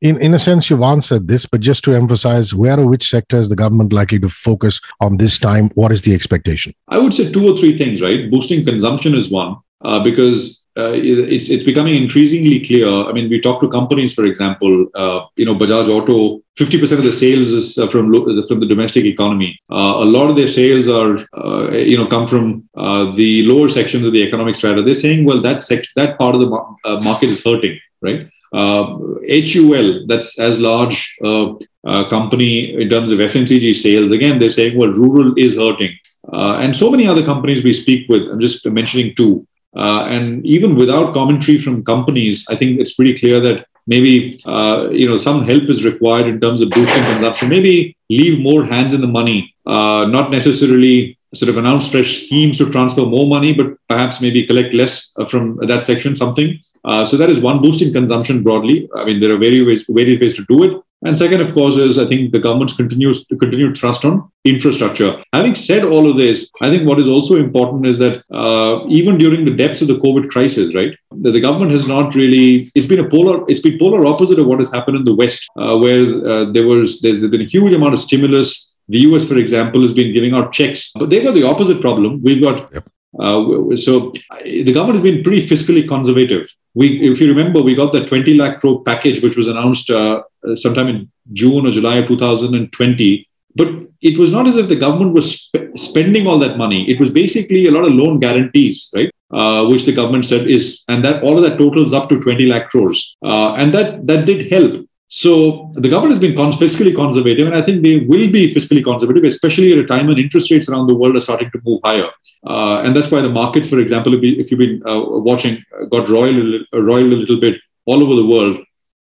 In, 0.00 0.20
in 0.20 0.32
a 0.32 0.38
sense, 0.38 0.70
you've 0.70 0.82
answered 0.82 1.28
this, 1.28 1.44
but 1.44 1.60
just 1.60 1.84
to 1.84 1.94
emphasize, 1.94 2.54
where 2.54 2.80
or 2.80 2.86
which 2.86 3.08
sector 3.08 3.38
is 3.38 3.50
the 3.50 3.56
government 3.56 3.92
likely 3.92 4.18
to 4.20 4.28
focus 4.28 4.80
on 5.00 5.18
this 5.18 5.38
time? 5.38 5.68
What 5.74 5.92
is 5.92 6.02
the 6.02 6.14
expectation? 6.14 6.72
I 6.88 6.98
would 6.98 7.12
say 7.12 7.30
two 7.30 7.52
or 7.52 7.56
three 7.56 7.76
things, 7.76 8.00
right? 8.00 8.30
Boosting 8.30 8.64
consumption 8.64 9.14
is 9.14 9.30
one 9.30 9.56
uh, 9.84 10.00
because 10.02 10.66
uh, 10.76 10.92
it's 10.92 11.48
it's 11.48 11.64
becoming 11.64 11.94
increasingly 11.94 12.64
clear. 12.64 12.88
I 12.88 13.12
mean, 13.12 13.28
we 13.28 13.40
talk 13.40 13.60
to 13.60 13.68
companies, 13.68 14.14
for 14.14 14.24
example, 14.24 14.86
uh, 14.94 15.20
you 15.36 15.44
know, 15.44 15.54
Bajaj 15.54 15.88
Auto. 15.88 16.40
Fifty 16.56 16.78
percent 16.80 16.98
of 16.98 17.04
the 17.04 17.12
sales 17.12 17.48
is 17.48 17.78
uh, 17.78 17.88
from 17.88 18.10
lo- 18.12 18.42
from 18.48 18.58
the 18.60 18.66
domestic 18.66 19.04
economy. 19.04 19.58
Uh, 19.70 19.94
a 19.98 20.04
lot 20.04 20.28
of 20.30 20.36
their 20.36 20.48
sales 20.48 20.88
are, 20.88 21.18
uh, 21.36 21.70
you 21.70 21.96
know, 21.96 22.06
come 22.06 22.26
from 22.26 22.68
the 23.16 23.42
lower 23.44 23.68
sections 23.68 24.04
of 24.06 24.12
the 24.12 24.22
economic 24.22 24.56
strata. 24.56 24.82
They're 24.82 24.94
saying, 24.94 25.24
well, 25.24 25.40
that 25.40 25.62
sect- 25.62 25.90
that 25.96 26.18
part 26.18 26.34
of 26.34 26.40
the 26.40 26.48
mar- 26.48 26.76
market 27.02 27.30
is 27.30 27.42
hurting, 27.44 27.78
right? 28.02 28.28
HUL, 28.52 30.06
that's 30.08 30.38
as 30.38 30.58
large 30.58 31.16
a 31.22 32.04
company 32.10 32.74
in 32.82 32.88
terms 32.88 33.10
of 33.12 33.18
FMCG 33.20 33.74
sales. 33.76 34.10
Again, 34.10 34.38
they're 34.40 34.50
saying, 34.50 34.76
well, 34.76 34.90
rural 34.90 35.34
is 35.36 35.56
hurting. 35.56 35.96
and 36.32 36.74
so 36.74 36.90
many 36.90 37.06
other 37.06 37.24
companies 37.24 37.62
we 37.62 37.72
speak 37.72 38.08
with. 38.08 38.22
I'm 38.28 38.40
just 38.40 38.66
mentioning 38.66 39.14
two. 39.14 39.46
Uh, 39.76 40.04
and 40.04 40.44
even 40.46 40.74
without 40.76 41.14
commentary 41.14 41.58
from 41.58 41.84
companies, 41.84 42.46
I 42.48 42.56
think 42.56 42.80
it's 42.80 42.94
pretty 42.94 43.18
clear 43.18 43.40
that 43.40 43.66
maybe 43.86 44.40
uh, 44.46 44.88
you 44.90 45.06
know 45.08 45.16
some 45.16 45.44
help 45.44 45.64
is 45.64 45.84
required 45.84 46.26
in 46.26 46.40
terms 46.40 46.60
of 46.60 46.70
boosting 46.70 47.04
consumption. 47.04 47.48
Maybe 47.48 47.96
leave 48.10 48.38
more 48.40 48.64
hands 48.64 48.94
in 48.94 49.00
the 49.00 49.06
money, 49.20 49.54
uh, 49.66 50.06
not 50.08 50.30
necessarily 50.30 51.18
sort 51.34 51.50
of 51.50 51.58
announce 51.58 51.90
fresh 51.90 52.24
schemes 52.24 52.58
to 52.58 52.70
transfer 52.70 53.04
more 53.04 53.28
money, 53.28 53.52
but 53.52 53.76
perhaps 53.88 54.22
maybe 54.22 54.46
collect 54.46 54.72
less 54.72 55.12
uh, 55.18 55.26
from 55.26 55.56
that 55.68 55.84
section. 55.84 56.16
Something. 56.16 56.58
Uh, 56.84 57.04
so 57.04 57.16
that 57.16 57.28
is 57.28 57.38
one 57.40 57.60
boosting 57.60 57.92
consumption 57.92 58.42
broadly. 58.42 58.88
I 58.96 59.04
mean, 59.04 59.20
there 59.20 59.34
are 59.34 59.38
various 59.38 59.66
ways, 59.66 59.84
various 59.88 60.20
ways 60.20 60.36
to 60.36 60.44
do 60.48 60.62
it. 60.64 60.82
And 61.02 61.16
second, 61.16 61.40
of 61.40 61.54
course, 61.54 61.76
is 61.76 61.96
I 61.96 62.06
think 62.06 62.32
the 62.32 62.40
government's 62.40 62.74
continues 62.74 63.26
to 63.28 63.36
continue 63.36 63.72
trust 63.72 64.04
on 64.04 64.30
infrastructure. 64.44 65.22
Having 65.32 65.54
said 65.54 65.84
all 65.84 66.10
of 66.10 66.16
this, 66.16 66.50
I 66.60 66.70
think 66.70 66.88
what 66.88 66.98
is 66.98 67.06
also 67.06 67.36
important 67.36 67.86
is 67.86 67.98
that 67.98 68.24
uh, 68.32 68.84
even 68.88 69.16
during 69.16 69.44
the 69.44 69.54
depths 69.54 69.80
of 69.80 69.88
the 69.88 69.98
COVID 69.98 70.28
crisis, 70.30 70.74
right, 70.74 70.96
the, 71.12 71.30
the, 71.30 71.40
government 71.40 71.70
has 71.70 71.86
not 71.86 72.16
really. 72.16 72.70
It's 72.74 72.88
been 72.88 73.04
a 73.04 73.08
polar. 73.08 73.44
It's 73.48 73.60
been 73.60 73.78
polar 73.78 74.04
opposite 74.06 74.40
of 74.40 74.46
what 74.46 74.58
has 74.58 74.72
happened 74.72 74.96
in 74.96 75.04
the 75.04 75.14
West, 75.14 75.48
uh, 75.56 75.76
where 75.78 76.02
uh, 76.26 76.44
there 76.50 76.66
was 76.66 77.00
there's 77.00 77.24
been 77.26 77.42
a 77.42 77.52
huge 77.56 77.72
amount 77.72 77.94
of 77.94 78.00
stimulus. 78.00 78.74
The 78.88 78.98
US, 79.00 79.24
for 79.24 79.36
example, 79.36 79.82
has 79.82 79.94
been 79.94 80.12
giving 80.12 80.34
out 80.34 80.52
checks, 80.52 80.90
but 80.94 81.10
they've 81.10 81.22
got 81.22 81.34
the 81.34 81.46
opposite 81.46 81.80
problem. 81.80 82.22
We've 82.22 82.42
got 82.42 82.72
yep. 82.72 82.88
Uh, 83.18 83.76
so 83.76 84.12
the 84.44 84.72
government 84.72 84.98
has 84.98 85.02
been 85.02 85.22
pretty 85.22 85.46
fiscally 85.46 85.86
conservative. 85.88 86.48
We, 86.74 87.10
if 87.10 87.20
you 87.20 87.28
remember, 87.28 87.62
we 87.62 87.74
got 87.74 87.92
the 87.92 88.06
20 88.06 88.34
lakh 88.34 88.60
crore 88.60 88.82
package, 88.84 89.22
which 89.22 89.36
was 89.36 89.48
announced 89.48 89.90
uh, 89.90 90.22
sometime 90.56 90.88
in 90.88 91.10
June 91.32 91.66
or 91.66 91.70
July 91.70 91.96
of 91.96 92.08
2020. 92.08 93.28
But 93.54 93.68
it 94.00 94.18
was 94.18 94.32
not 94.32 94.46
as 94.46 94.56
if 94.56 94.68
the 94.68 94.76
government 94.76 95.14
was 95.14 95.40
sp- 95.42 95.74
spending 95.76 96.26
all 96.26 96.38
that 96.38 96.56
money. 96.56 96.88
It 96.90 97.00
was 97.00 97.10
basically 97.10 97.66
a 97.66 97.70
lot 97.70 97.86
of 97.86 97.92
loan 97.92 98.20
guarantees, 98.20 98.90
right? 98.94 99.10
Uh, 99.30 99.66
which 99.66 99.84
the 99.84 99.92
government 99.92 100.24
said 100.24 100.46
is, 100.48 100.84
and 100.88 101.04
that 101.04 101.22
all 101.22 101.36
of 101.36 101.42
that 101.42 101.58
totals 101.58 101.92
up 101.92 102.08
to 102.08 102.20
20 102.20 102.46
lakh 102.46 102.70
crores. 102.70 103.16
Uh, 103.22 103.52
and 103.54 103.74
that 103.74 104.06
that 104.06 104.24
did 104.24 104.50
help. 104.50 104.86
So 105.08 105.72
the 105.74 105.88
government 105.88 106.12
has 106.12 106.20
been 106.20 106.36
fiscally 106.36 106.94
conservative, 106.94 107.46
and 107.46 107.56
I 107.56 107.62
think 107.62 107.82
they 107.82 108.00
will 108.00 108.30
be 108.30 108.54
fiscally 108.54 108.84
conservative, 108.84 109.24
especially 109.24 109.72
at 109.72 109.78
a 109.78 109.86
time 109.86 110.06
when 110.06 110.18
interest 110.18 110.50
rates 110.50 110.68
around 110.68 110.86
the 110.86 110.94
world 110.94 111.16
are 111.16 111.20
starting 111.20 111.50
to 111.50 111.60
move 111.64 111.80
higher. 111.82 112.10
Uh, 112.46 112.82
and 112.82 112.94
that's 112.94 113.10
why 113.10 113.20
the 113.20 113.30
markets, 113.30 113.68
for 113.68 113.78
example, 113.78 114.14
if, 114.14 114.50
you've 114.50 114.58
been 114.58 114.82
uh, 114.86 115.00
watching, 115.00 115.64
uh, 115.80 115.86
got 115.86 116.08
roiled, 116.08 116.62
roiled 116.72 117.12
a 117.12 117.16
little 117.16 117.40
bit 117.40 117.56
all 117.86 118.02
over 118.02 118.14
the 118.14 118.26
world. 118.26 118.58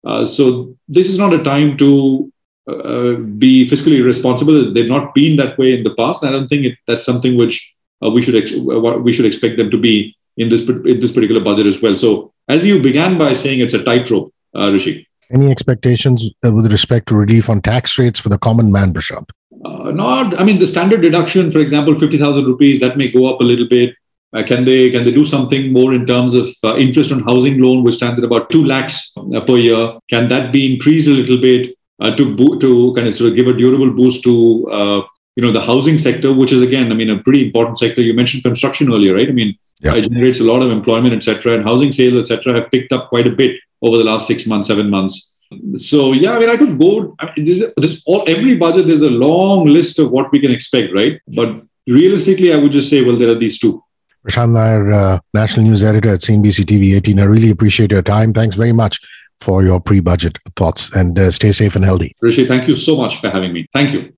Uh, 0.05 0.25
so 0.25 0.75
this 0.87 1.09
is 1.09 1.17
not 1.17 1.33
a 1.33 1.43
time 1.43 1.77
to 1.77 2.31
uh, 2.67 3.13
be 3.37 3.67
fiscally 3.69 4.03
responsible. 4.03 4.71
They've 4.73 4.87
not 4.87 5.13
been 5.13 5.37
that 5.37 5.57
way 5.57 5.77
in 5.77 5.83
the 5.83 5.95
past. 5.95 6.23
I 6.23 6.31
don't 6.31 6.47
think 6.47 6.65
it, 6.65 6.77
that's 6.87 7.03
something 7.03 7.37
which 7.37 7.75
uh, 8.03 8.09
we 8.09 8.21
should 8.21 8.35
ex- 8.35 8.53
we 8.53 9.13
should 9.13 9.25
expect 9.25 9.57
them 9.57 9.69
to 9.71 9.77
be 9.77 10.15
in 10.37 10.49
this 10.49 10.67
in 10.67 10.99
this 10.99 11.11
particular 11.11 11.41
budget 11.41 11.65
as 11.65 11.81
well. 11.81 11.97
So 11.97 12.33
as 12.47 12.63
you 12.63 12.81
began 12.81 13.17
by 13.17 13.33
saying, 13.33 13.59
it's 13.59 13.73
a 13.73 13.83
tightrope, 13.83 14.33
Hrishi. 14.55 15.05
Any 15.31 15.51
expectations 15.51 16.29
with 16.41 16.71
respect 16.71 17.07
to 17.09 17.15
relief 17.15 17.49
on 17.49 17.61
tax 17.61 17.99
rates 17.99 18.19
for 18.19 18.29
the 18.29 18.39
common 18.39 18.71
man, 18.71 18.93
Prashant? 18.93 19.29
Uh, 19.63 19.91
not, 19.91 20.39
I 20.39 20.43
mean, 20.43 20.57
the 20.57 20.65
standard 20.65 21.01
deduction, 21.01 21.51
for 21.51 21.59
example, 21.59 21.97
50,000 21.97 22.45
rupees, 22.45 22.79
that 22.79 22.97
may 22.97 23.11
go 23.11 23.31
up 23.31 23.41
a 23.41 23.43
little 23.43 23.67
bit. 23.67 23.93
Uh, 24.35 24.43
can 24.43 24.63
they 24.63 24.91
can 24.91 25.03
they 25.03 25.11
do 25.11 25.25
something 25.25 25.73
more 25.73 25.93
in 25.93 26.05
terms 26.05 26.35
of 26.35 26.49
uh, 26.63 26.75
interest 26.77 27.11
on 27.11 27.23
housing 27.23 27.59
loan, 27.59 27.83
which 27.83 27.95
stands 27.95 28.19
at 28.19 28.25
about 28.25 28.49
two 28.51 28.63
lakhs 28.63 29.13
uh, 29.17 29.41
per 29.41 29.57
year? 29.57 29.97
Can 30.09 30.29
that 30.29 30.51
be 30.51 30.73
increased 30.73 31.07
a 31.07 31.11
little 31.11 31.39
bit 31.39 31.75
uh, 31.99 32.15
to 32.15 32.35
bo- 32.35 32.57
to 32.59 32.93
kind 32.93 33.07
of 33.07 33.15
sort 33.15 33.31
of 33.31 33.35
give 33.35 33.47
a 33.47 33.53
durable 33.53 33.91
boost 33.91 34.23
to 34.23 34.69
uh, 34.71 35.01
you 35.35 35.43
know 35.43 35.51
the 35.51 35.61
housing 35.61 35.97
sector, 35.97 36.33
which 36.33 36.51
is 36.51 36.61
again, 36.61 36.91
I 36.91 36.95
mean, 36.95 37.09
a 37.09 37.23
pretty 37.23 37.45
important 37.45 37.79
sector. 37.79 38.01
You 38.01 38.13
mentioned 38.13 38.43
construction 38.43 38.91
earlier, 38.91 39.15
right? 39.15 39.29
I 39.29 39.31
mean, 39.31 39.57
yeah. 39.81 39.95
it 39.95 40.09
generates 40.09 40.39
a 40.39 40.43
lot 40.43 40.61
of 40.61 40.71
employment, 40.71 41.13
etc. 41.13 41.55
And 41.55 41.63
housing 41.63 41.91
sales, 41.91 42.29
etc., 42.29 42.53
have 42.53 42.71
picked 42.71 42.91
up 42.91 43.09
quite 43.09 43.27
a 43.27 43.31
bit 43.31 43.55
over 43.81 43.97
the 43.97 44.03
last 44.03 44.27
six 44.27 44.45
months, 44.45 44.67
seven 44.67 44.89
months. 44.89 45.37
So 45.77 46.13
yeah, 46.13 46.35
I 46.35 46.39
mean, 46.39 46.49
I 46.49 46.57
could 46.57 46.77
go. 46.79 47.15
I 47.19 47.33
mean, 47.35 47.45
there's, 47.45 47.73
there's 47.77 48.03
all, 48.05 48.23
every 48.27 48.55
budget. 48.55 48.87
There's 48.87 49.01
a 49.01 49.09
long 49.09 49.65
list 49.65 49.97
of 49.99 50.11
what 50.11 50.31
we 50.31 50.39
can 50.39 50.51
expect, 50.51 50.93
right? 50.93 51.19
But 51.27 51.63
realistically, 51.87 52.53
I 52.53 52.57
would 52.57 52.71
just 52.71 52.89
say, 52.89 53.03
well, 53.03 53.17
there 53.17 53.29
are 53.29 53.35
these 53.35 53.59
two. 53.59 53.83
Prashant 54.25 54.51
Nair, 54.51 54.91
uh, 54.91 55.19
National 55.33 55.65
News 55.65 55.83
Editor 55.83 56.09
at 56.09 56.19
CNBC 56.19 56.65
TV 56.65 56.95
18. 56.95 57.19
I 57.19 57.23
really 57.23 57.49
appreciate 57.49 57.91
your 57.91 58.01
time. 58.01 58.33
Thanks 58.33 58.55
very 58.55 58.73
much 58.73 58.99
for 59.39 59.63
your 59.63 59.79
pre-budget 59.79 60.37
thoughts 60.55 60.93
and 60.95 61.17
uh, 61.17 61.31
stay 61.31 61.51
safe 61.51 61.75
and 61.75 61.85
healthy. 61.85 62.15
Hrishi, 62.21 62.47
thank 62.47 62.67
you 62.67 62.75
so 62.75 62.97
much 62.97 63.19
for 63.21 63.29
having 63.29 63.53
me. 63.53 63.65
Thank 63.73 63.91
you. 63.93 64.07